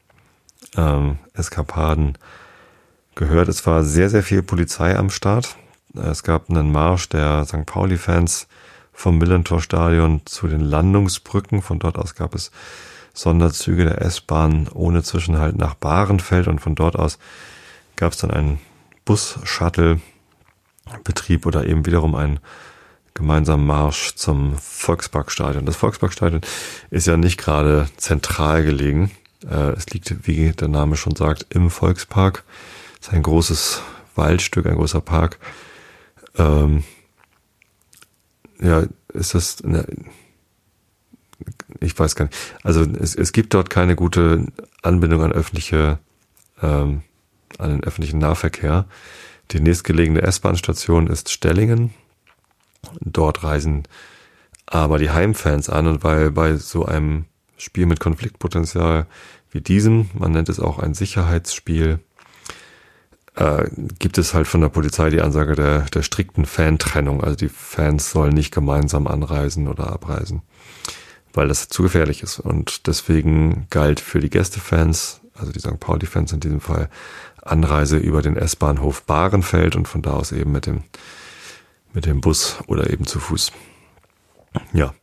[0.76, 2.18] ähm, Eskapaden
[3.14, 3.48] gehört.
[3.48, 5.56] Es war sehr, sehr viel Polizei am Start.
[5.94, 7.64] Es gab einen Marsch der St.
[7.66, 8.46] Pauli-Fans
[8.96, 11.60] vom Millentor-Stadion zu den Landungsbrücken.
[11.60, 12.50] Von dort aus gab es
[13.12, 17.18] Sonderzüge der S-Bahn ohne Zwischenhalt nach Bahrenfeld und von dort aus
[17.94, 18.58] gab es dann einen
[19.04, 22.40] Bus-Shuttle-Betrieb oder eben wiederum einen
[23.12, 25.66] gemeinsamen Marsch zum Volksparkstadion.
[25.66, 26.40] Das Volksparkstadion
[26.90, 29.10] ist ja nicht gerade zentral gelegen.
[29.48, 32.44] Äh, es liegt, wie der Name schon sagt, im Volkspark.
[33.00, 33.82] Es ist ein großes
[34.14, 35.38] Waldstück, ein großer Park.
[36.36, 36.84] Ähm,
[38.60, 39.86] ja, ist das, eine,
[41.80, 42.36] ich weiß gar nicht.
[42.62, 44.46] Also es, es gibt dort keine gute
[44.82, 45.98] Anbindung an öffentliche,
[46.62, 47.02] ähm,
[47.58, 48.86] an den öffentlichen Nahverkehr.
[49.52, 51.94] Die nächstgelegene S-Bahn-Station ist Stellingen.
[53.00, 53.84] Dort reisen
[54.66, 59.06] aber die Heimfans an und weil bei so einem Spiel mit Konfliktpotenzial
[59.50, 62.00] wie diesem, man nennt es auch ein Sicherheitsspiel,
[63.36, 63.68] äh,
[63.98, 67.22] gibt es halt von der Polizei die Ansage der, der strikten Fantrennung.
[67.22, 70.42] Also die Fans sollen nicht gemeinsam anreisen oder abreisen,
[71.34, 72.40] weil das zu gefährlich ist.
[72.40, 75.78] Und deswegen galt für die Gästefans, also die St.
[75.78, 76.88] Pauli-Fans in diesem Fall,
[77.42, 80.82] Anreise über den S-Bahnhof Bahrenfeld und von da aus eben mit dem,
[81.92, 83.52] mit dem Bus oder eben zu Fuß.
[84.72, 84.94] Ja.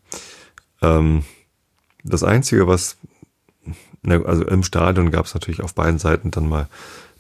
[0.81, 1.23] Ähm,
[2.03, 2.97] das Einzige, was,
[4.05, 6.67] also im Stadion gab es natürlich auf beiden Seiten dann mal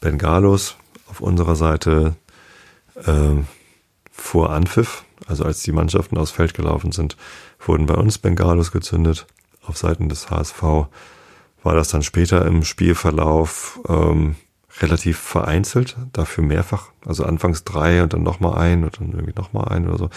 [0.01, 0.75] Bengalos,
[1.13, 2.15] auf unserer Seite
[2.95, 3.35] äh,
[4.11, 7.17] vor Anpfiff, also als die Mannschaften aufs Feld gelaufen sind,
[7.59, 9.27] wurden bei uns Bengalos gezündet.
[9.61, 14.35] Auf Seiten des HSV war das dann später im Spielverlauf ähm,
[14.81, 16.89] relativ vereinzelt, dafür mehrfach.
[17.05, 20.09] Also anfangs drei und dann nochmal ein und dann irgendwie nochmal ein oder so.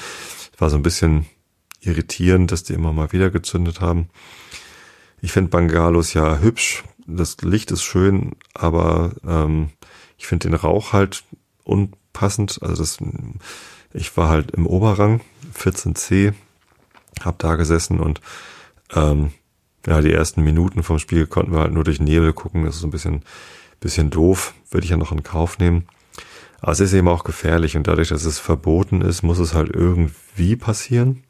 [0.56, 1.26] War so ein bisschen
[1.80, 4.08] irritierend, dass die immer mal wieder gezündet haben.
[5.20, 6.84] Ich finde Bengalos ja hübsch.
[7.06, 9.68] Das Licht ist schön, aber ähm,
[10.18, 11.24] ich finde den Rauch halt
[11.64, 12.58] unpassend.
[12.62, 12.98] Also das,
[13.92, 15.20] ich war halt im Oberrang,
[15.54, 16.34] 14c,
[17.24, 18.20] hab da gesessen und
[18.94, 19.32] ähm,
[19.86, 22.64] ja, die ersten Minuten vom Spiel konnten wir halt nur durch Nebel gucken.
[22.64, 23.22] Das ist so ein bisschen,
[23.78, 24.52] bisschen doof.
[24.70, 25.86] Würde ich ja noch in Kauf nehmen.
[26.60, 29.70] Aber es ist eben auch gefährlich und dadurch, dass es verboten ist, muss es halt
[29.72, 31.22] irgendwie passieren.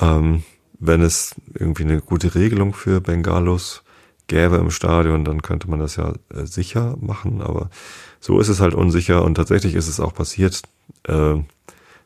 [0.00, 0.42] Ähm,
[0.78, 3.82] wenn es irgendwie eine gute Regelung für Bengalos
[4.28, 7.70] gäbe im Stadion, dann könnte man das ja äh, sicher machen, aber
[8.20, 10.62] so ist es halt unsicher und tatsächlich ist es auch passiert
[11.04, 11.34] äh,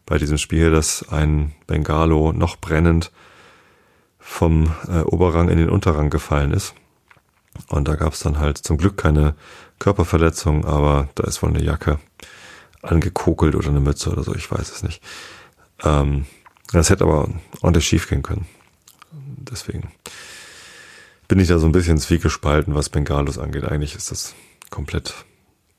[0.06, 3.10] bei diesem Spiel, dass ein Bengalo noch brennend
[4.18, 6.74] vom äh, Oberrang in den Unterrang gefallen ist.
[7.68, 9.34] Und da gab es dann halt zum Glück keine
[9.78, 11.98] Körperverletzung, aber da ist wohl eine Jacke
[12.82, 15.02] angekokelt oder eine Mütze oder so, ich weiß es nicht.
[15.84, 16.26] Ähm,
[16.72, 17.28] das hätte aber
[17.60, 18.46] ordentlich schief gehen können.
[19.10, 19.88] Deswegen
[21.32, 23.64] bin ich da so ein bisschen zwiegespalten, was Bengalos angeht.
[23.64, 24.34] Eigentlich ist das
[24.68, 25.14] komplett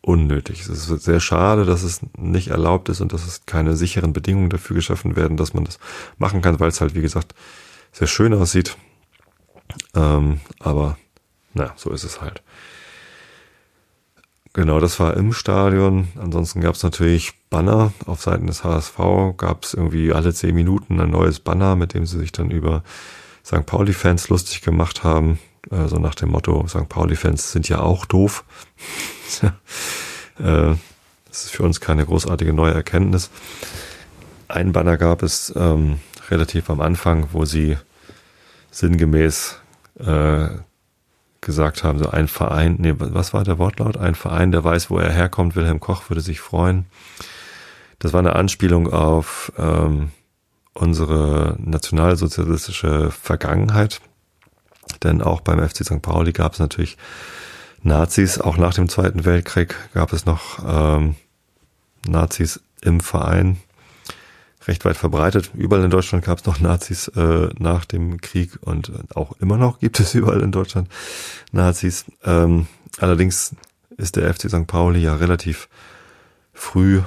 [0.02, 0.62] unnötig.
[0.62, 4.50] Es ist sehr schade, dass es nicht erlaubt ist und dass es keine sicheren Bedingungen
[4.50, 5.78] dafür geschaffen werden, dass man das
[6.18, 7.36] machen kann, weil es halt, wie gesagt,
[7.92, 8.78] sehr schön aussieht.
[9.94, 10.98] Ähm, aber
[11.54, 12.42] na, so ist es halt.
[14.54, 16.08] Genau, das war im Stadion.
[16.20, 18.98] Ansonsten gab es natürlich Banner auf Seiten des HSV.
[19.38, 22.84] Gab es irgendwie alle zehn Minuten ein neues Banner, mit dem sie sich dann über
[23.46, 23.66] St.
[23.66, 25.40] Pauli-Fans lustig gemacht haben.
[25.72, 26.88] Äh, so nach dem Motto, St.
[26.90, 28.44] Pauli-Fans sind ja auch doof.
[29.42, 29.52] äh,
[30.38, 33.30] das ist für uns keine großartige neue Erkenntnis.
[34.48, 37.78] Ein Banner gab es ähm, relativ am Anfang, wo sie
[38.72, 39.60] sinngemäß
[40.00, 40.48] äh,
[41.42, 43.98] gesagt haben, so ein Verein, nee, was war der Wortlaut?
[43.98, 46.86] Ein Verein, der weiß, wo er herkommt, Wilhelm Koch würde sich freuen.
[48.00, 50.12] Das war eine Anspielung auf ähm,
[50.74, 54.02] unsere nationalsozialistische Vergangenheit.
[55.04, 56.02] Denn auch beim FC St.
[56.02, 56.98] Pauli gab es natürlich
[57.82, 61.16] Nazis, auch nach dem Zweiten Weltkrieg gab es noch ähm,
[62.08, 63.58] Nazis im Verein,
[64.68, 65.52] recht weit verbreitet.
[65.54, 69.80] Überall in Deutschland gab es noch Nazis äh, nach dem Krieg und auch immer noch
[69.80, 70.90] gibt es überall in Deutschland
[71.52, 72.06] Nazis.
[72.24, 72.68] Ähm,
[73.00, 73.56] allerdings
[73.98, 74.68] ist der FC St.
[74.68, 75.68] Pauli ja relativ
[76.54, 77.02] früh,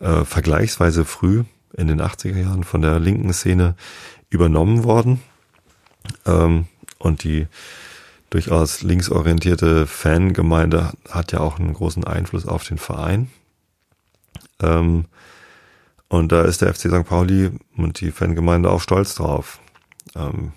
[0.00, 3.74] äh, vergleichsweise früh in den 80er Jahren von der linken Szene
[4.28, 5.20] übernommen worden.
[6.26, 6.66] Ähm,
[6.98, 7.46] und die
[8.30, 13.30] durchaus linksorientierte Fangemeinde hat ja auch einen großen Einfluss auf den Verein.
[14.60, 15.06] Ähm,
[16.08, 17.04] und da ist der FC St.
[17.04, 19.60] Pauli und die Fangemeinde auch stolz drauf.
[20.16, 20.52] Ähm,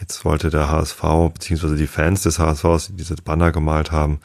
[0.00, 4.20] jetzt wollte der HSV, beziehungsweise die Fans des HSVs, die diese Banner gemalt haben,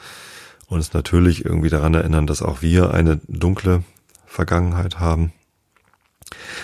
[0.68, 3.84] uns natürlich irgendwie daran erinnern, dass auch wir eine dunkle
[4.26, 5.34] Vergangenheit haben.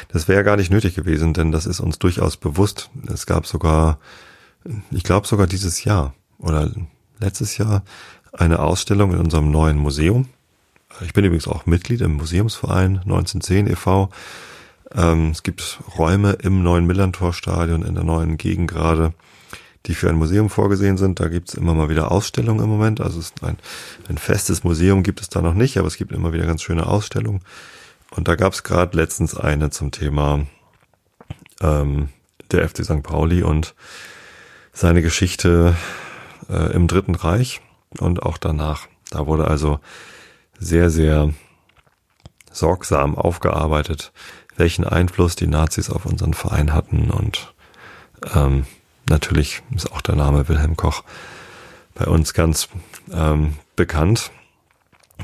[0.10, 2.90] Das wäre gar nicht nötig gewesen, denn das ist uns durchaus bewusst.
[3.12, 4.00] Es gab sogar,
[4.92, 6.72] ich glaube sogar dieses Jahr oder
[7.20, 7.84] letztes Jahr
[8.34, 10.28] eine Ausstellung in unserem neuen Museum.
[11.02, 14.10] Ich bin übrigens auch Mitglied im Museumsverein 1910 e.V.
[14.96, 19.14] Ähm, es gibt Räume im neuen Millantor-Stadion in der neuen Gegend gerade,
[19.86, 21.20] die für ein Museum vorgesehen sind.
[21.20, 23.02] Da gibt es immer mal wieder Ausstellungen im Moment.
[23.02, 23.58] Also ein,
[24.10, 26.88] ein festes Museum gibt es da noch nicht, aber es gibt immer wieder ganz schöne
[26.88, 27.42] Ausstellungen.
[28.12, 30.46] Und da gab es gerade letztens eine zum Thema
[31.62, 32.10] ähm,
[32.52, 33.04] der FC St.
[33.04, 33.76] Pauli und
[34.72, 35.76] seine Geschichte
[36.50, 37.62] äh, im Dritten Reich
[38.00, 38.88] und auch danach.
[39.10, 39.80] Da wurde also
[40.60, 41.34] sehr, sehr
[42.52, 44.12] sorgsam aufgearbeitet,
[44.56, 47.54] welchen Einfluss die Nazis auf unseren Verein hatten und
[48.34, 48.66] ähm,
[49.08, 51.04] natürlich ist auch der Name Wilhelm Koch
[51.94, 52.70] bei uns ganz
[53.12, 54.32] ähm, bekannt.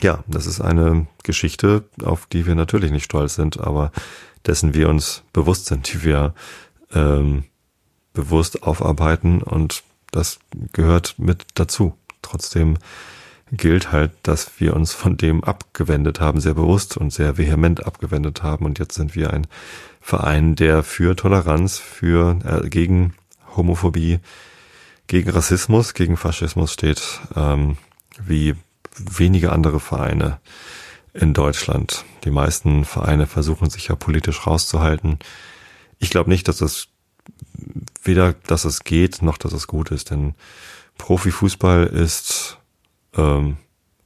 [0.01, 3.91] Ja, das ist eine Geschichte, auf die wir natürlich nicht stolz sind, aber
[4.45, 6.33] dessen wir uns bewusst sind, die wir
[6.93, 7.45] ähm,
[8.13, 10.39] bewusst aufarbeiten und das
[10.73, 11.97] gehört mit dazu.
[12.21, 12.77] Trotzdem
[13.51, 18.43] gilt halt, dass wir uns von dem abgewendet haben, sehr bewusst und sehr vehement abgewendet
[18.43, 18.65] haben.
[18.65, 19.47] Und jetzt sind wir ein
[20.01, 23.13] Verein, der für Toleranz, für äh, gegen
[23.55, 24.19] Homophobie,
[25.07, 27.77] gegen Rassismus, gegen Faschismus steht, ähm,
[28.23, 28.55] wie
[28.97, 30.39] wenige andere Vereine
[31.13, 32.05] in Deutschland.
[32.23, 35.19] Die meisten Vereine versuchen sich ja politisch rauszuhalten.
[35.99, 36.87] Ich glaube nicht, dass es
[38.03, 40.35] weder, dass es geht, noch dass es gut ist, denn
[40.97, 42.57] Profifußball ist
[43.15, 43.57] ähm,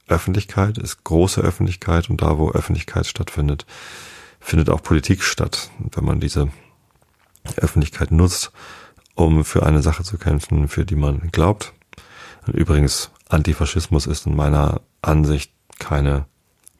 [0.06, 3.66] Öffentlichkeit, ist große Öffentlichkeit und da, wo Öffentlichkeit stattfindet,
[4.40, 5.70] findet auch Politik statt.
[5.78, 6.50] Und wenn man diese
[7.56, 8.52] Öffentlichkeit nutzt,
[9.14, 11.72] um für eine Sache zu kämpfen, für die man glaubt.
[12.46, 16.26] Und übrigens, Antifaschismus ist in meiner Ansicht keine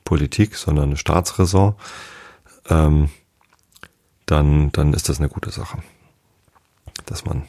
[0.05, 1.75] Politik, sondern eine Staatsräson.
[2.69, 3.11] Ähm,
[4.27, 5.79] dann, dann ist das eine gute Sache,
[7.07, 7.45] dass man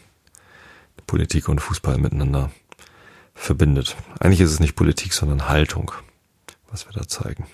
[1.08, 2.52] Politik und Fußball miteinander
[3.34, 3.96] verbindet.
[4.20, 5.92] Eigentlich ist es nicht Politik, sondern Haltung,
[6.70, 7.48] was wir da zeigen.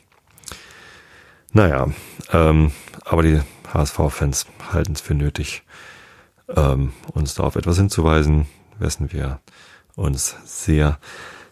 [1.53, 1.87] Naja,
[2.33, 2.71] ähm,
[3.05, 3.39] aber die
[3.71, 5.63] HSV-Fans halten es für nötig,
[6.49, 9.39] ähm, uns da auf etwas hinzuweisen, wessen wir
[9.95, 10.99] uns sehr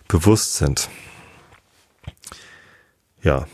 [0.08, 0.90] bewusst sind.
[3.22, 3.46] Ja,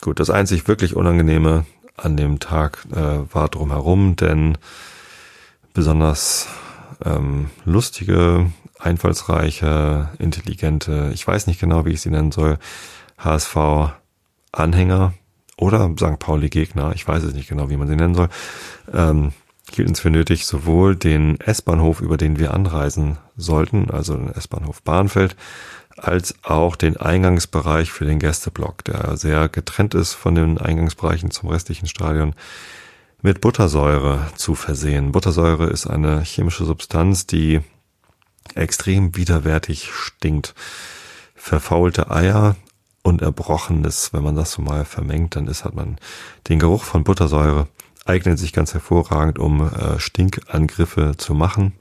[0.00, 4.58] gut, das einzig wirklich Unangenehme an dem Tag äh, war drumherum, denn
[5.72, 6.48] besonders
[7.04, 12.58] ähm, lustige einfallsreiche, intelligente, ich weiß nicht genau, wie ich sie nennen soll,
[13.18, 15.14] HSV-Anhänger
[15.56, 16.18] oder St.
[16.18, 18.28] Pauli-Gegner, ich weiß es nicht genau, wie man sie nennen soll,
[18.92, 19.32] ähm,
[19.72, 24.82] hielten es für nötig, sowohl den S-Bahnhof, über den wir anreisen sollten, also den S-Bahnhof
[24.82, 25.36] Bahnfeld,
[25.96, 31.48] als auch den Eingangsbereich für den Gästeblock, der sehr getrennt ist von den Eingangsbereichen zum
[31.48, 32.34] restlichen Stadion,
[33.22, 35.12] mit Buttersäure zu versehen.
[35.12, 37.60] Buttersäure ist eine chemische Substanz, die
[38.54, 40.54] extrem widerwärtig stinkt.
[41.34, 42.56] Verfaulte Eier
[43.02, 45.98] und Erbrochenes, wenn man das so mal vermengt, dann ist, hat man
[46.48, 47.68] den Geruch von Buttersäure,
[48.04, 51.72] eignet sich ganz hervorragend, um äh, Stinkangriffe zu machen.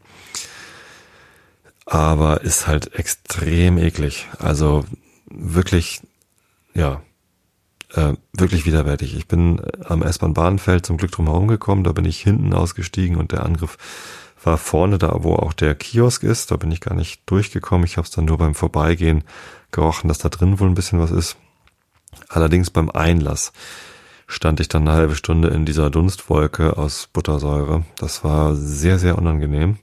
[1.85, 4.27] Aber ist halt extrem eklig.
[4.39, 4.85] Also
[5.29, 6.01] wirklich,
[6.73, 7.01] ja,
[7.93, 9.15] äh, wirklich widerwärtig.
[9.15, 13.31] Ich bin am S-Bahn-Bahnfeld zum Glück drum herum gekommen, da bin ich hinten ausgestiegen und
[13.31, 13.77] der Angriff
[14.45, 16.51] war vorne da, wo auch der Kiosk ist.
[16.51, 17.85] Da bin ich gar nicht durchgekommen.
[17.85, 19.23] Ich habe es dann nur beim Vorbeigehen
[19.71, 21.37] gerochen, dass da drin wohl ein bisschen was ist.
[22.29, 23.53] Allerdings beim Einlass
[24.27, 27.83] stand ich dann eine halbe Stunde in dieser Dunstwolke aus Buttersäure.
[27.97, 29.77] Das war sehr, sehr unangenehm.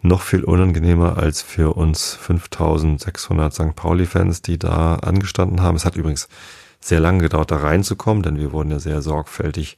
[0.00, 3.76] Noch viel unangenehmer als für uns 5600 St.
[3.76, 5.76] Pauli-Fans, die da angestanden haben.
[5.76, 6.28] Es hat übrigens
[6.80, 9.76] sehr lange gedauert, da reinzukommen, denn wir wurden ja sehr sorgfältig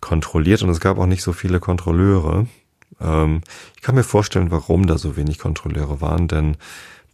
[0.00, 2.46] kontrolliert und es gab auch nicht so viele Kontrolleure.
[3.00, 3.40] Ähm,
[3.74, 6.56] ich kann mir vorstellen, warum da so wenig Kontrolleure waren, denn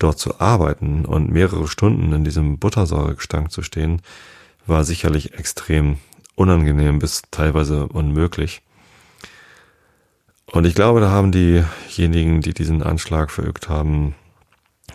[0.01, 4.03] dort zu arbeiten und mehrere Stunden in diesem Buttersäuregestank zu stehen,
[4.69, 5.99] war sicherlich extrem
[6.35, 8.63] unangenehm bis teilweise unmöglich.
[10.47, 14.15] Und ich glaube, da haben diejenigen, die diesen Anschlag verübt haben,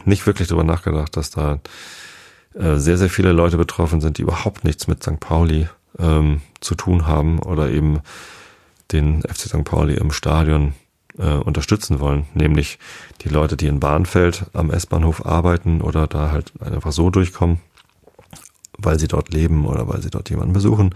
[0.06, 1.60] nicht wirklich darüber nachgedacht, dass da
[2.54, 5.20] äh, sehr, sehr viele Leute betroffen sind, die überhaupt nichts mit St.
[5.20, 5.68] Pauli
[6.00, 8.00] ähm, zu tun haben oder eben
[8.92, 9.64] den FC St.
[9.64, 10.74] Pauli im Stadion
[11.18, 12.80] äh, unterstützen wollen, nämlich
[13.22, 17.60] die Leute, die in Bahnfeld am S-Bahnhof arbeiten oder da halt einfach so durchkommen,
[18.84, 20.94] weil sie dort leben oder weil sie dort jemanden besuchen.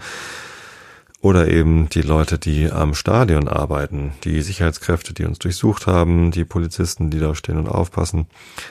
[1.20, 6.44] Oder eben die Leute, die am Stadion arbeiten, die Sicherheitskräfte, die uns durchsucht haben, die
[6.44, 8.26] Polizisten, die da stehen und aufpassen.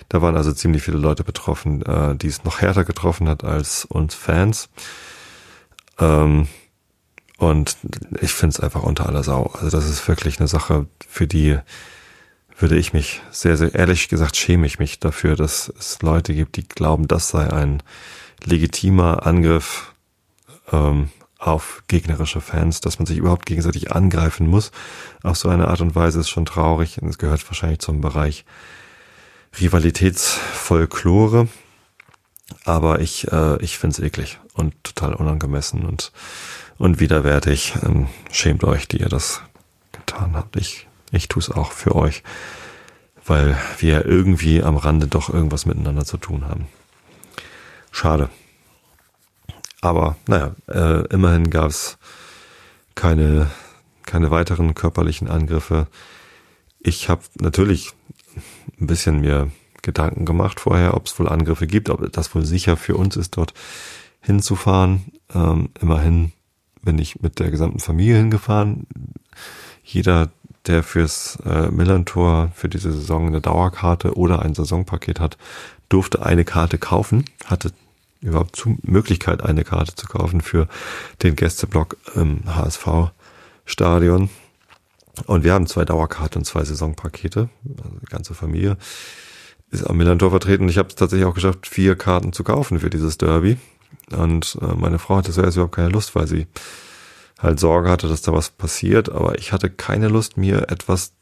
[0.08, 3.84] Da waren also ziemlich viele Leute betroffen, äh, die es noch härter getroffen hat als
[3.84, 4.70] uns Fans.
[6.00, 6.48] Ähm,
[7.38, 7.78] und
[8.22, 9.52] ich finde es einfach unter aller Sau.
[9.54, 11.58] Also das ist wirklich eine Sache, für die
[12.58, 16.56] würde ich mich sehr, sehr ehrlich gesagt schäme ich mich dafür, dass es Leute gibt,
[16.56, 17.84] die glauben, das sei ein
[18.44, 19.94] legitimer Angriff
[20.72, 24.72] ähm, auf gegnerische Fans, dass man sich überhaupt gegenseitig angreifen muss.
[25.24, 28.46] Auf so eine Art und Weise ist schon traurig und es gehört wahrscheinlich zum Bereich
[29.60, 31.48] Rivalitätsfolklore.
[32.64, 36.12] Aber ich, äh, ich finde es eklig und total unangemessen und
[36.78, 37.74] und widerwärtig.
[37.84, 39.42] Ähm, schämt euch, die ihr das
[39.92, 40.56] getan habt.
[40.56, 42.24] Ich, ich tue es auch für euch,
[43.26, 46.68] weil wir irgendwie am Rande doch irgendwas miteinander zu tun haben.
[47.98, 48.30] Schade.
[49.82, 51.98] Aber naja, äh, immerhin gab es
[52.94, 53.50] keine,
[54.06, 55.88] keine weiteren körperlichen Angriffe.
[56.80, 57.94] ich habe natürlich
[58.80, 59.50] ein bisschen mir
[59.82, 63.36] Gedanken gemacht vorher, ob es wohl Angriffe gibt, ob das wohl sicher für uns ist,
[63.36, 63.56] dort
[64.22, 65.06] hinzufahren.
[65.34, 66.34] Ähm, immerhin
[66.84, 68.86] bin ich mit der gesamten Familie hingefahren.
[69.84, 70.30] Jeder,
[70.68, 75.40] der fürs äh, Millantor für diese Saison eine Dauerkarte oder ein Saisonpaket hat,
[75.90, 77.72] durfte eine Karte kaufen, hatte
[78.22, 80.68] überhaupt zu Möglichkeit, eine Karte zu kaufen für
[81.24, 84.30] den Gästeblock im HSV-Stadion.
[85.26, 87.50] Und wir haben zwei Dauerkarten und zwei Saisonpakete.
[87.84, 88.78] Also die ganze Familie
[89.72, 90.70] ist am Millantor vertreten.
[90.70, 93.58] Ich habe es tatsächlich auch geschafft, vier Karten zu kaufen für dieses Derby.
[94.12, 96.48] Und äh, meine Frau hatte zuerst überhaupt keine Lust, weil sie
[97.40, 99.10] halt Sorge hatte, dass da was passiert.
[99.10, 101.14] Aber ich hatte keine Lust, mir etwas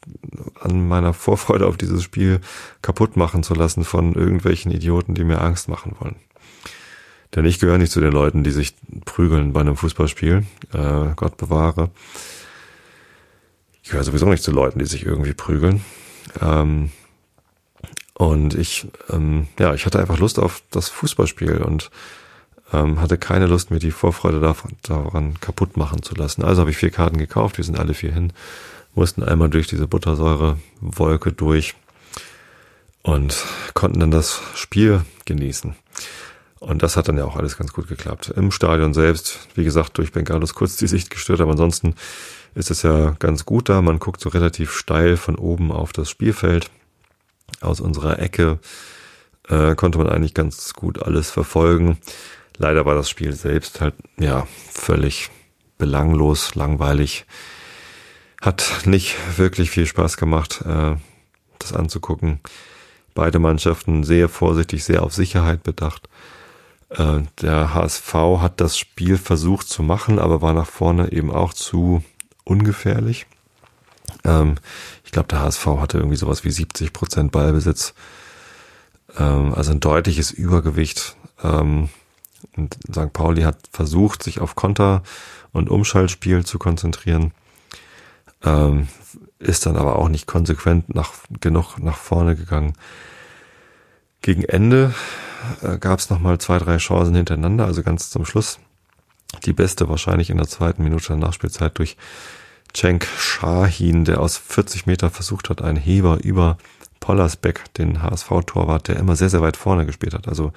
[0.60, 2.40] an meiner Vorfreude auf dieses Spiel
[2.82, 6.16] kaputt machen zu lassen von irgendwelchen Idioten, die mir Angst machen wollen.
[7.36, 10.46] Denn ich gehöre nicht zu den Leuten, die sich prügeln bei einem Fußballspiel.
[10.72, 11.90] Äh, Gott bewahre.
[13.82, 15.84] Ich gehöre sowieso nicht zu Leuten, die sich irgendwie prügeln.
[16.40, 16.90] Ähm,
[18.14, 21.90] und ich, ähm, ja, ich hatte einfach Lust auf das Fußballspiel und
[22.72, 26.42] ähm, hatte keine Lust, mir die Vorfreude davon, daran kaputt machen zu lassen.
[26.42, 28.32] Also habe ich vier Karten gekauft, wir sind alle vier hin,
[28.94, 31.74] mussten einmal durch diese Buttersäurewolke durch
[33.02, 33.44] und
[33.74, 35.76] konnten dann das Spiel genießen.
[36.58, 38.32] Und das hat dann ja auch alles ganz gut geklappt.
[38.34, 41.94] Im Stadion selbst, wie gesagt, durch Bengalos kurz die Sicht gestört, aber ansonsten
[42.54, 43.82] ist es ja ganz gut da.
[43.82, 46.70] Man guckt so relativ steil von oben auf das Spielfeld.
[47.60, 48.58] Aus unserer Ecke
[49.48, 51.98] äh, konnte man eigentlich ganz gut alles verfolgen.
[52.56, 55.30] Leider war das Spiel selbst halt, ja, völlig
[55.76, 57.26] belanglos, langweilig.
[58.40, 60.96] Hat nicht wirklich viel Spaß gemacht, äh,
[61.58, 62.40] das anzugucken.
[63.14, 66.08] Beide Mannschaften sehr vorsichtig, sehr auf Sicherheit bedacht.
[66.90, 71.52] Äh, der HSV hat das Spiel versucht zu machen, aber war nach vorne eben auch
[71.52, 72.02] zu
[72.44, 73.26] ungefährlich.
[74.24, 74.56] Ähm,
[75.04, 77.94] ich glaube, der HSV hatte irgendwie sowas wie 70 Prozent Ballbesitz.
[79.18, 81.16] Ähm, also ein deutliches Übergewicht.
[81.42, 81.88] Ähm,
[82.56, 83.12] und St.
[83.12, 85.02] Pauli hat versucht, sich auf Konter
[85.52, 87.32] und Umschaltspiel zu konzentrieren.
[88.44, 88.88] Ähm,
[89.38, 92.74] ist dann aber auch nicht konsequent nach, genug nach vorne gegangen.
[94.22, 94.94] Gegen Ende
[95.62, 98.58] äh, gab es nochmal zwei, drei Chancen hintereinander, also ganz zum Schluss.
[99.44, 101.96] Die beste wahrscheinlich in der zweiten Minute der Nachspielzeit durch
[102.72, 106.58] Cenk Shahin, der aus 40 Meter versucht hat, einen Heber über
[107.00, 110.28] Pollersbeck, den HSV-Torwart, der immer sehr, sehr weit vorne gespielt hat.
[110.28, 110.52] Also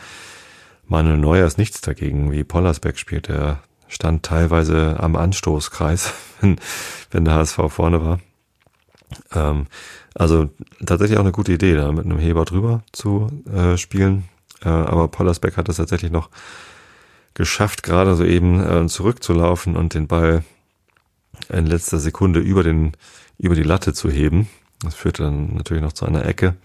[0.88, 3.28] Manuel Neuer ist nichts dagegen, wie Pollersbeck spielt.
[3.28, 6.60] Der stand teilweise am Anstoßkreis, wenn,
[7.12, 8.19] wenn der HSV vorne war.
[9.34, 9.67] Ähm,
[10.13, 10.49] also
[10.86, 14.25] tatsächlich auch eine gute Idee, da mit einem Heber drüber zu äh, spielen.
[14.63, 16.30] Äh, aber Pollersbeck hat es tatsächlich noch
[17.34, 20.43] geschafft, gerade so eben äh, zurückzulaufen und den Ball
[21.50, 22.93] in letzter Sekunde über den
[23.38, 24.50] über die Latte zu heben.
[24.82, 26.56] Das führte dann natürlich noch zu einer Ecke.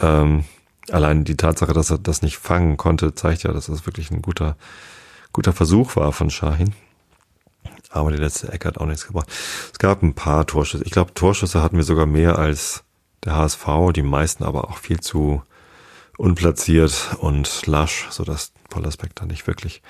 [0.00, 0.44] Ähm,
[0.90, 4.22] allein die Tatsache, dass er das nicht fangen konnte, zeigt ja, dass das wirklich ein
[4.22, 4.56] guter
[5.32, 6.74] guter Versuch war von Shahin.
[7.90, 9.28] Aber die letzte Ecke hat auch nichts gebracht.
[9.72, 10.84] Es gab ein paar Torschüsse.
[10.84, 12.84] Ich glaube, Torschüsse hatten wir sogar mehr als
[13.24, 15.42] der HSV, die meisten aber auch viel zu
[16.18, 19.80] unplatziert und lasch, sodass Pollersbeck da nicht wirklich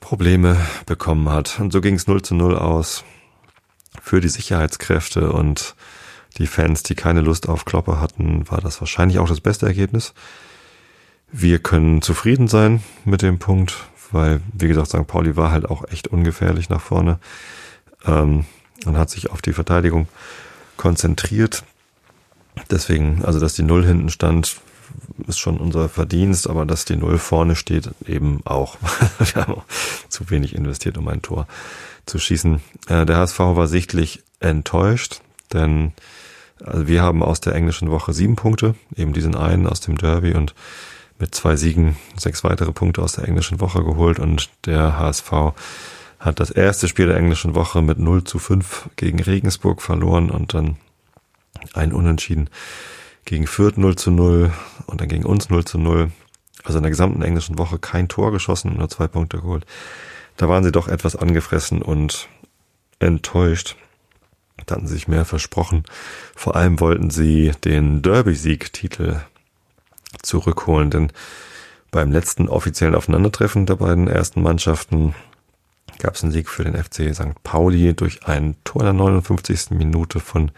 [0.00, 1.60] Probleme bekommen hat.
[1.60, 3.04] Und so ging es 0 zu 0 aus
[4.00, 5.74] für die Sicherheitskräfte und
[6.38, 10.14] die Fans, die keine Lust auf Kloppe hatten, war das wahrscheinlich auch das beste Ergebnis.
[11.30, 13.76] Wir können zufrieden sein mit dem Punkt,
[14.12, 15.06] weil, wie gesagt, St.
[15.06, 17.18] Pauli war halt auch echt ungefährlich nach vorne
[18.06, 18.46] ähm,
[18.86, 20.08] und hat sich auf die Verteidigung
[20.76, 21.64] konzentriert.
[22.70, 24.60] Deswegen, also dass die Null hinten stand,
[25.26, 28.76] ist schon unser Verdienst, aber dass die Null vorne steht, eben auch.
[29.18, 29.64] Wir haben auch
[30.08, 31.46] zu wenig investiert, um ein Tor
[32.06, 32.60] zu schießen.
[32.88, 35.20] Äh, der HSV war sichtlich enttäuscht,
[35.52, 35.92] denn
[36.64, 40.34] also wir haben aus der englischen Woche sieben Punkte, eben diesen einen aus dem Derby
[40.34, 40.54] und
[41.18, 45.32] mit zwei Siegen sechs weitere Punkte aus der englischen Woche geholt und der HSV
[46.18, 50.54] hat das erste Spiel der englischen Woche mit 0 zu 5 gegen Regensburg verloren und
[50.54, 50.76] dann
[51.74, 52.48] ein Unentschieden
[53.24, 54.52] gegen Fürth 0 zu 0
[54.86, 56.10] und dann gegen uns 0 zu 0.
[56.64, 59.66] Also in der gesamten englischen Woche kein Tor geschossen, nur zwei Punkte geholt.
[60.36, 62.28] Da waren sie doch etwas angefressen und
[62.98, 63.76] enttäuscht.
[64.66, 65.84] Da hatten sie sich mehr versprochen.
[66.36, 69.20] Vor allem wollten sie den Derby-Sieg-Titel
[70.22, 71.12] zurückholen, denn
[71.90, 75.14] beim letzten offiziellen Aufeinandertreffen der beiden ersten Mannschaften
[75.98, 77.42] gab es einen Sieg für den FC St.
[77.42, 79.70] Pauli durch ein Tor in der 59.
[79.70, 80.50] Minute von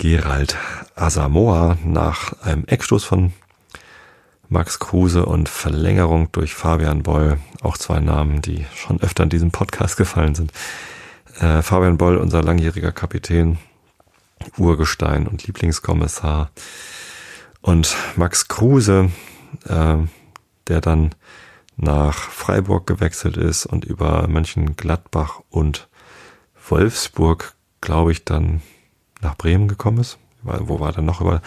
[0.00, 0.56] Gerald
[0.94, 3.34] Asamoah nach einem Eckstoß von
[4.48, 9.50] Max Kruse und Verlängerung durch Fabian Boll, auch zwei Namen, die schon öfter in diesem
[9.50, 10.52] Podcast gefallen sind.
[11.38, 13.58] Äh, Fabian Boll, unser langjähriger Kapitän,
[14.56, 16.50] Urgestein und Lieblingskommissar.
[17.60, 19.10] Und Max Kruse,
[19.66, 19.96] äh,
[20.66, 21.10] der dann
[21.76, 25.88] nach Freiburg gewechselt ist und über Mönchengladbach und
[26.70, 28.62] Wolfsburg, glaube ich, dann
[29.20, 30.18] nach Bremen gekommen ist.
[30.42, 31.42] Wo war er noch über?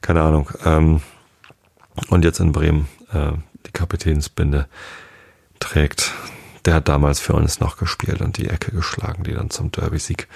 [0.00, 0.48] Keine Ahnung.
[0.64, 1.00] Ähm,
[2.08, 3.32] und jetzt in Bremen äh,
[3.66, 4.68] die Kapitänsbinde
[5.58, 6.12] trägt.
[6.64, 10.28] Der hat damals für uns noch gespielt und die Ecke geschlagen, die dann zum Derby-Sieg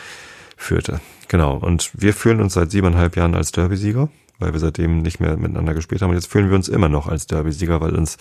[0.56, 1.00] führte.
[1.28, 1.56] Genau.
[1.56, 4.08] Und wir fühlen uns seit siebeneinhalb Jahren als Derby-Sieger,
[4.38, 6.10] weil wir seitdem nicht mehr miteinander gespielt haben.
[6.10, 8.16] Und jetzt fühlen wir uns immer noch als Derby-Sieger, weil uns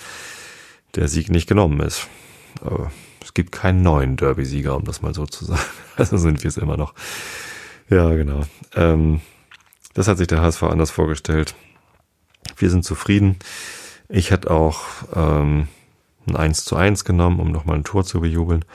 [0.95, 2.07] der Sieg nicht genommen ist.
[2.61, 2.91] Aber
[3.23, 5.61] es gibt keinen neuen Derby-Sieger, um das mal so zu sagen.
[5.97, 6.93] Also sind wir es immer noch.
[7.89, 8.43] Ja, genau.
[8.75, 9.21] Ähm,
[9.93, 11.55] das hat sich der HSV anders vorgestellt.
[12.57, 13.37] Wir sind zufrieden.
[14.09, 14.83] Ich hätte auch
[15.13, 15.67] ähm,
[16.27, 18.65] ein 1 zu 1 genommen, um nochmal ein Tor zu bejubeln.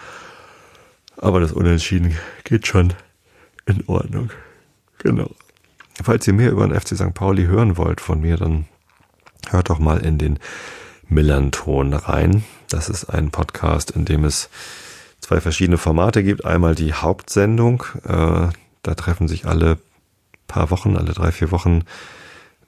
[1.17, 2.95] Aber das Unentschieden geht schon
[3.67, 4.31] in Ordnung.
[4.99, 5.31] Genau.
[6.03, 7.13] Falls ihr mehr über den FC St.
[7.15, 8.67] Pauli hören wollt von mir, dann
[9.51, 10.39] hört doch mal in den
[11.09, 12.45] Millanton rein.
[12.69, 14.49] Das ist ein Podcast, in dem es
[15.21, 16.45] zwei verschiedene Formate gibt.
[16.45, 17.85] Einmal die Hauptsendung.
[18.05, 18.49] Äh,
[18.83, 19.79] da treffen sich alle
[20.47, 21.85] paar Wochen, alle drei, vier Wochen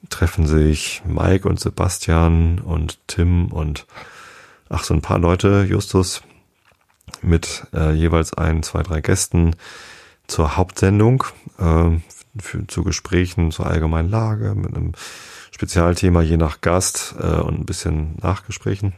[0.09, 3.85] treffen sich Mike und Sebastian und Tim und
[4.69, 6.23] ach, so ein paar Leute, Justus,
[7.21, 9.55] mit äh, jeweils ein, zwei, drei Gästen
[10.27, 11.23] zur Hauptsendung,
[11.57, 11.91] äh,
[12.39, 14.93] für, zu Gesprächen zur allgemeinen Lage, mit einem
[15.51, 18.93] Spezialthema je nach Gast äh, und ein bisschen Nachgesprächen.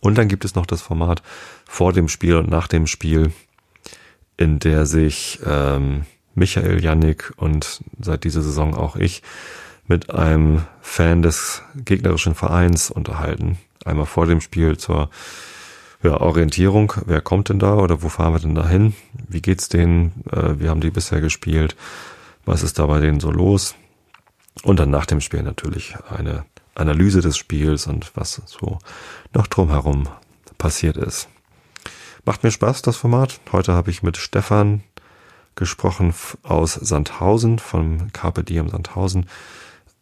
[0.00, 1.22] Und dann gibt es noch das Format
[1.66, 3.32] vor dem Spiel und nach dem Spiel,
[4.36, 6.04] in der sich ähm,
[6.36, 9.22] Michael Jannik und seit dieser Saison auch ich
[9.88, 13.58] mit einem Fan des gegnerischen Vereins unterhalten.
[13.84, 15.10] Einmal vor dem Spiel zur
[16.02, 16.92] ja, Orientierung.
[17.06, 18.94] Wer kommt denn da oder wo fahren wir denn da hin?
[19.28, 20.24] Wie geht's denen?
[20.30, 21.74] Äh, wie haben die bisher gespielt?
[22.44, 23.74] Was ist da bei denen so los?
[24.62, 28.78] Und dann nach dem Spiel natürlich eine Analyse des Spiels und was so
[29.32, 30.08] noch drumherum
[30.58, 31.28] passiert ist.
[32.24, 33.40] Macht mir Spaß, das Format.
[33.52, 34.82] Heute habe ich mit Stefan
[35.56, 39.28] gesprochen aus Sandhausen, vom Carpe Diem Sandhausen.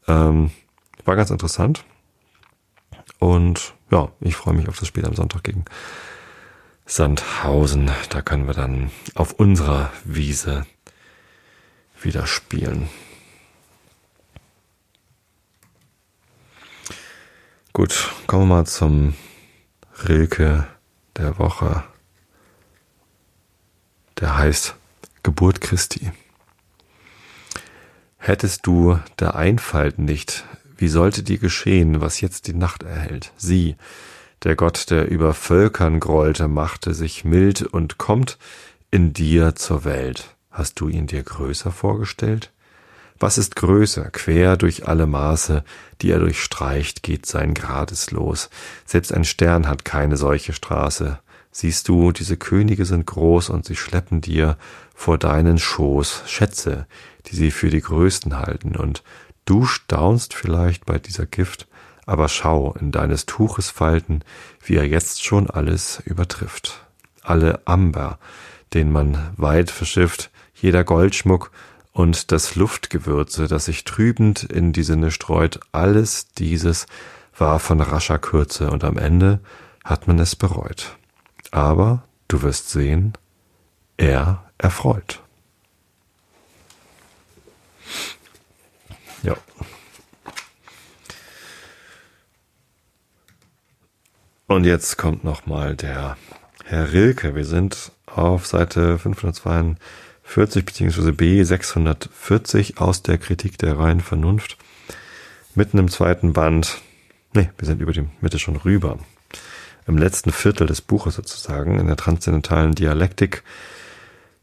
[0.07, 0.50] Ähm,
[1.05, 1.84] war ganz interessant.
[3.18, 5.64] Und ja, ich freue mich auf das Spiel am Sonntag gegen
[6.84, 7.90] Sandhausen.
[8.11, 10.66] Da können wir dann auf unserer Wiese
[12.02, 12.88] wieder spielen.
[17.72, 19.14] Gut, kommen wir mal zum
[20.07, 20.66] Rilke
[21.16, 21.82] der Woche.
[24.20, 24.76] Der heißt
[25.24, 26.12] Geburt Christi.
[28.18, 30.44] Hättest du der Einfalt nicht,
[30.76, 33.32] wie sollte dir geschehen, was jetzt die Nacht erhält?
[33.38, 33.76] Sie,
[34.42, 38.38] der Gott, der über Völkern grollte, machte sich mild und kommt
[38.90, 40.36] in dir zur Welt.
[40.50, 42.52] Hast du ihn dir größer vorgestellt?
[43.18, 44.10] Was ist größer?
[44.10, 45.64] Quer durch alle Maße,
[46.02, 48.50] die er durchstreicht, geht sein Grades los.
[48.84, 51.18] Selbst ein Stern hat keine solche Straße.
[51.57, 54.59] Siehst du, diese Könige sind groß und sie schleppen dir
[54.92, 56.88] vor deinen Schoß Schätze,
[57.26, 59.05] die sie für die größten halten, und
[59.44, 61.68] du staunst vielleicht bei dieser Gift,
[62.07, 64.22] aber schau in deines Tuches Falten,
[64.64, 66.84] wie er jetzt schon alles übertrifft.
[67.22, 68.18] Alle Amber,
[68.74, 71.52] den man weit verschifft, jeder Goldschmuck
[71.92, 76.86] und das Luftgewürze, das sich trübend in die Sinne streut, alles dieses
[77.38, 79.38] war von rascher Kürze und am Ende
[79.84, 80.96] hat man es bereut.
[81.55, 83.12] Aber du wirst sehen,
[83.96, 85.22] er erfreut.
[89.22, 89.36] Ja.
[94.48, 96.16] Und jetzt kommt nochmal der
[96.64, 97.36] Herr Rilke.
[97.36, 99.76] Wir sind auf Seite 502
[100.24, 101.12] 40 bzw.
[101.12, 104.57] B 640 aus der Kritik der reinen Vernunft.
[105.55, 106.82] Mitten im zweiten Band,
[107.32, 108.98] nee, wir sind über die Mitte schon rüber.
[109.87, 113.43] Im letzten Viertel des Buches sozusagen, in der transzendentalen Dialektik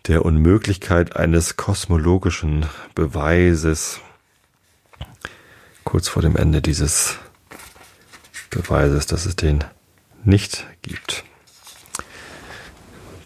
[0.08, 2.66] der Unmöglichkeit eines kosmologischen
[2.96, 4.00] Beweises,
[5.84, 7.18] kurz vor dem Ende dieses
[8.50, 9.64] Beweises, dass es den
[10.24, 11.24] nicht gibt.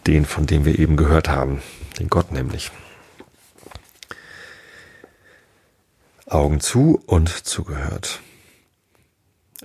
[0.08, 1.62] Den, von dem wir eben gehört haben
[2.00, 2.72] den Gott nämlich.
[6.28, 8.20] Augen zu und zugehört.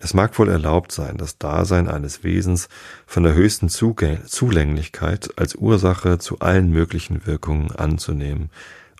[0.03, 2.71] Es mag wohl erlaubt sein, das Dasein eines Wesens
[3.07, 8.49] von der höchsten Zulänglichkeit als Ursache zu allen möglichen Wirkungen anzunehmen,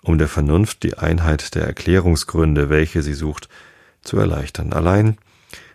[0.03, 3.49] um der Vernunft die Einheit der Erklärungsgründe, welche sie sucht,
[4.03, 4.73] zu erleichtern.
[4.73, 5.17] Allein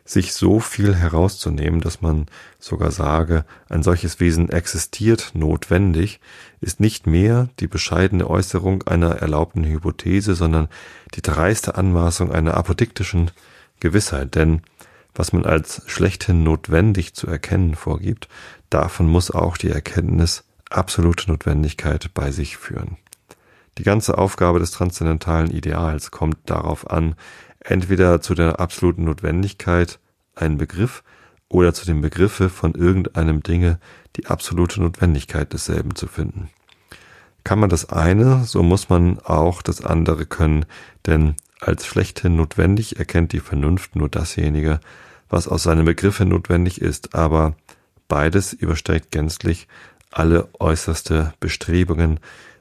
[0.05, 2.27] sich so viel herauszunehmen, dass man
[2.61, 6.21] sogar sage, ein solches Wesen existiert notwendig,
[6.61, 10.69] ist nicht mehr die bescheidene Äußerung einer erlaubten Hypothese, sondern
[11.15, 13.33] die dreiste Anmaßung einer apodiktischen
[13.81, 14.63] Gewissheit, denn
[15.19, 18.29] was man als schlechthin notwendig zu erkennen vorgibt,
[18.71, 22.97] davon muss auch die Erkenntnis absolute Notwendigkeit bei sich führen.
[23.79, 27.15] Die ganze Aufgabe des transzendentalen Ideals kommt darauf an,
[27.61, 29.99] entweder zu der absoluten Notwendigkeit
[30.35, 31.03] einen Begriff
[31.49, 33.79] oder zu dem Begriffe von irgendeinem Dinge
[34.17, 36.49] die absolute Notwendigkeit desselben zu finden.
[37.45, 40.67] Kann man das eine, so muss man auch das andere können,
[41.07, 44.81] denn als schlechthin notwendig erkennt die Vernunft nur dasjenige,
[45.29, 47.57] was aus seinen Begriffen notwendig ist, aber
[48.09, 49.69] beides übersteigt gänzlich
[50.11, 52.21] alle äußerste Bestrebungen,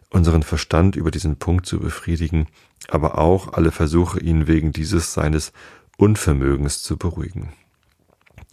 [0.09, 2.47] unseren Verstand über diesen Punkt zu befriedigen,
[2.87, 5.51] aber auch alle Versuche, ihn wegen dieses seines
[5.97, 7.53] Unvermögens zu beruhigen.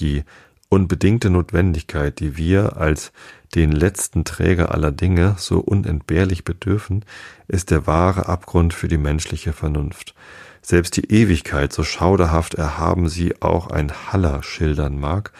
[0.00, 0.24] Die
[0.68, 3.12] unbedingte Notwendigkeit, die wir als
[3.54, 7.04] den letzten Träger aller Dinge so unentbehrlich bedürfen,
[7.46, 10.14] ist der wahre Abgrund für die menschliche Vernunft.
[10.62, 15.32] Selbst die Ewigkeit, so schauderhaft erhaben sie auch ein Haller schildern mag,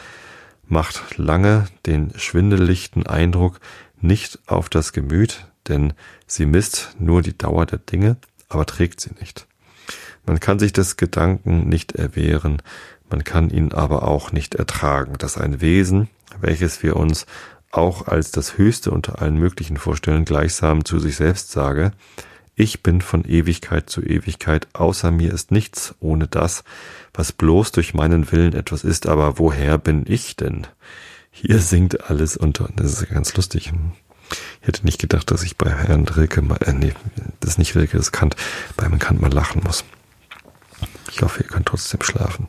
[0.66, 3.60] macht lange den schwindelichten Eindruck
[4.00, 5.94] nicht auf das Gemüt, denn
[6.26, 8.16] sie misst nur die Dauer der Dinge,
[8.48, 9.46] aber trägt sie nicht.
[10.26, 12.60] Man kann sich des Gedanken nicht erwehren,
[13.08, 16.08] man kann ihn aber auch nicht ertragen, dass ein Wesen,
[16.40, 17.26] welches wir uns
[17.70, 21.92] auch als das Höchste unter allen möglichen vorstellen, gleichsam zu sich selbst sage,
[22.62, 26.62] ich bin von Ewigkeit zu Ewigkeit, außer mir ist nichts ohne das,
[27.12, 30.68] was bloß durch meinen Willen etwas ist, aber woher bin ich denn?
[31.32, 33.72] Hier singt alles unter, das ist ganz lustig.
[34.60, 36.94] Ich hätte nicht gedacht, dass ich bei Herrn Rilke mal, äh, nee,
[37.40, 38.36] das ist nicht Rilke, das Kant,
[38.76, 39.84] beim Kant mal lachen muss.
[41.10, 42.46] Ich hoffe, ihr könnt trotzdem schlafen.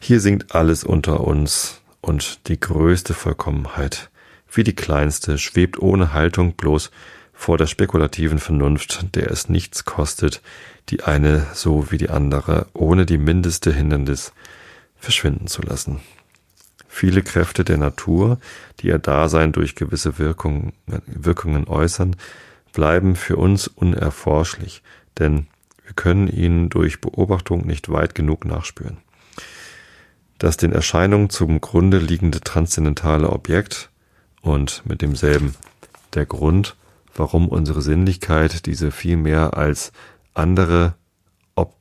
[0.00, 4.10] Hier singt alles unter uns und die größte Vollkommenheit,
[4.50, 6.90] wie die kleinste, schwebt ohne Haltung bloß
[7.42, 10.42] vor der spekulativen Vernunft, der es nichts kostet,
[10.90, 14.32] die eine so wie die andere ohne die mindeste Hindernis
[14.96, 15.98] verschwinden zu lassen.
[16.86, 18.38] Viele Kräfte der Natur,
[18.78, 20.72] die ihr Dasein durch gewisse Wirkung,
[21.06, 22.14] Wirkungen äußern,
[22.72, 24.84] bleiben für uns unerforschlich,
[25.18, 25.48] denn
[25.84, 28.98] wir können ihnen durch Beobachtung nicht weit genug nachspüren.
[30.38, 33.90] Das den Erscheinungen zum Grunde liegende transzendentale Objekt
[34.42, 35.56] und mit demselben
[36.14, 36.76] der Grund,
[37.14, 39.92] warum unsere Sinnlichkeit diese viel mehr als
[40.34, 40.94] andere,
[41.54, 41.76] ob,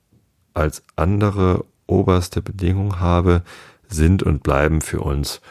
[0.53, 3.43] als andere oberste Bedingung habe,
[3.87, 5.41] sind und bleiben für uns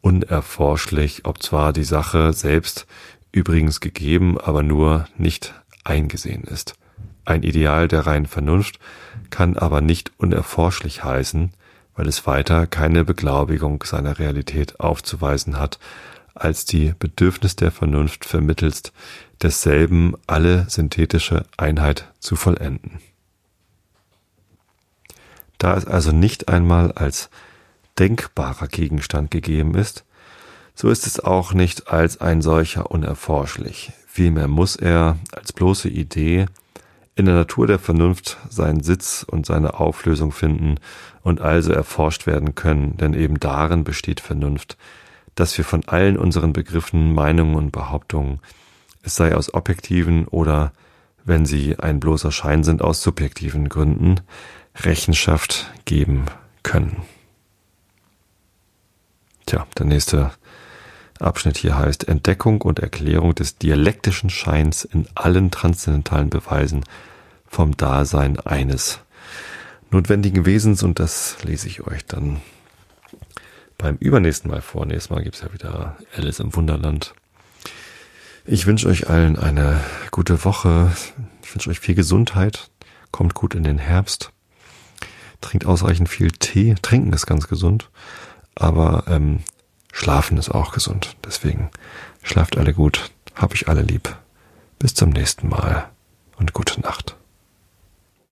[0.00, 2.86] unerforschlich, ob zwar die Sache selbst
[3.32, 6.74] übrigens gegeben, aber nur nicht eingesehen ist.
[7.24, 8.78] Ein Ideal der reinen Vernunft
[9.28, 11.52] kann aber nicht unerforschlich heißen,
[11.94, 15.78] weil es weiter keine Beglaubigung seiner Realität aufzuweisen hat,
[16.34, 18.92] als die Bedürfnis der Vernunft vermittelst
[19.42, 23.00] desselben alle synthetische Einheit zu vollenden.
[25.58, 27.30] Da es also nicht einmal als
[27.98, 30.04] denkbarer Gegenstand gegeben ist,
[30.74, 33.92] so ist es auch nicht als ein solcher unerforschlich.
[34.06, 36.46] Vielmehr muss er als bloße Idee
[37.14, 40.76] in der Natur der Vernunft seinen Sitz und seine Auflösung finden
[41.22, 44.78] und also erforscht werden können, denn eben darin besteht Vernunft,
[45.34, 48.40] dass wir von allen unseren Begriffen, Meinungen und Behauptungen
[49.02, 50.72] es sei aus objektiven oder,
[51.24, 54.20] wenn sie ein bloßer Schein sind, aus subjektiven Gründen
[54.76, 56.26] Rechenschaft geben
[56.62, 57.02] können.
[59.46, 60.30] Tja, der nächste
[61.18, 66.84] Abschnitt hier heißt Entdeckung und Erklärung des dialektischen Scheins in allen transzendentalen Beweisen
[67.46, 69.00] vom Dasein eines
[69.90, 72.40] notwendigen Wesens und das lese ich euch dann
[73.80, 74.86] beim übernächsten Mal vor.
[74.86, 77.14] Nächstes Mal gibt's ja wieder Alice im Wunderland.
[78.44, 80.92] Ich wünsche euch allen eine gute Woche.
[81.42, 82.70] Ich wünsche euch viel Gesundheit.
[83.10, 84.32] Kommt gut in den Herbst.
[85.40, 86.74] Trinkt ausreichend viel Tee.
[86.82, 87.90] Trinken ist ganz gesund.
[88.54, 89.40] Aber ähm,
[89.92, 91.16] Schlafen ist auch gesund.
[91.24, 91.70] Deswegen
[92.22, 93.10] schlaft alle gut.
[93.34, 94.14] Hab ich alle lieb.
[94.78, 95.88] Bis zum nächsten Mal
[96.36, 97.16] und gute Nacht.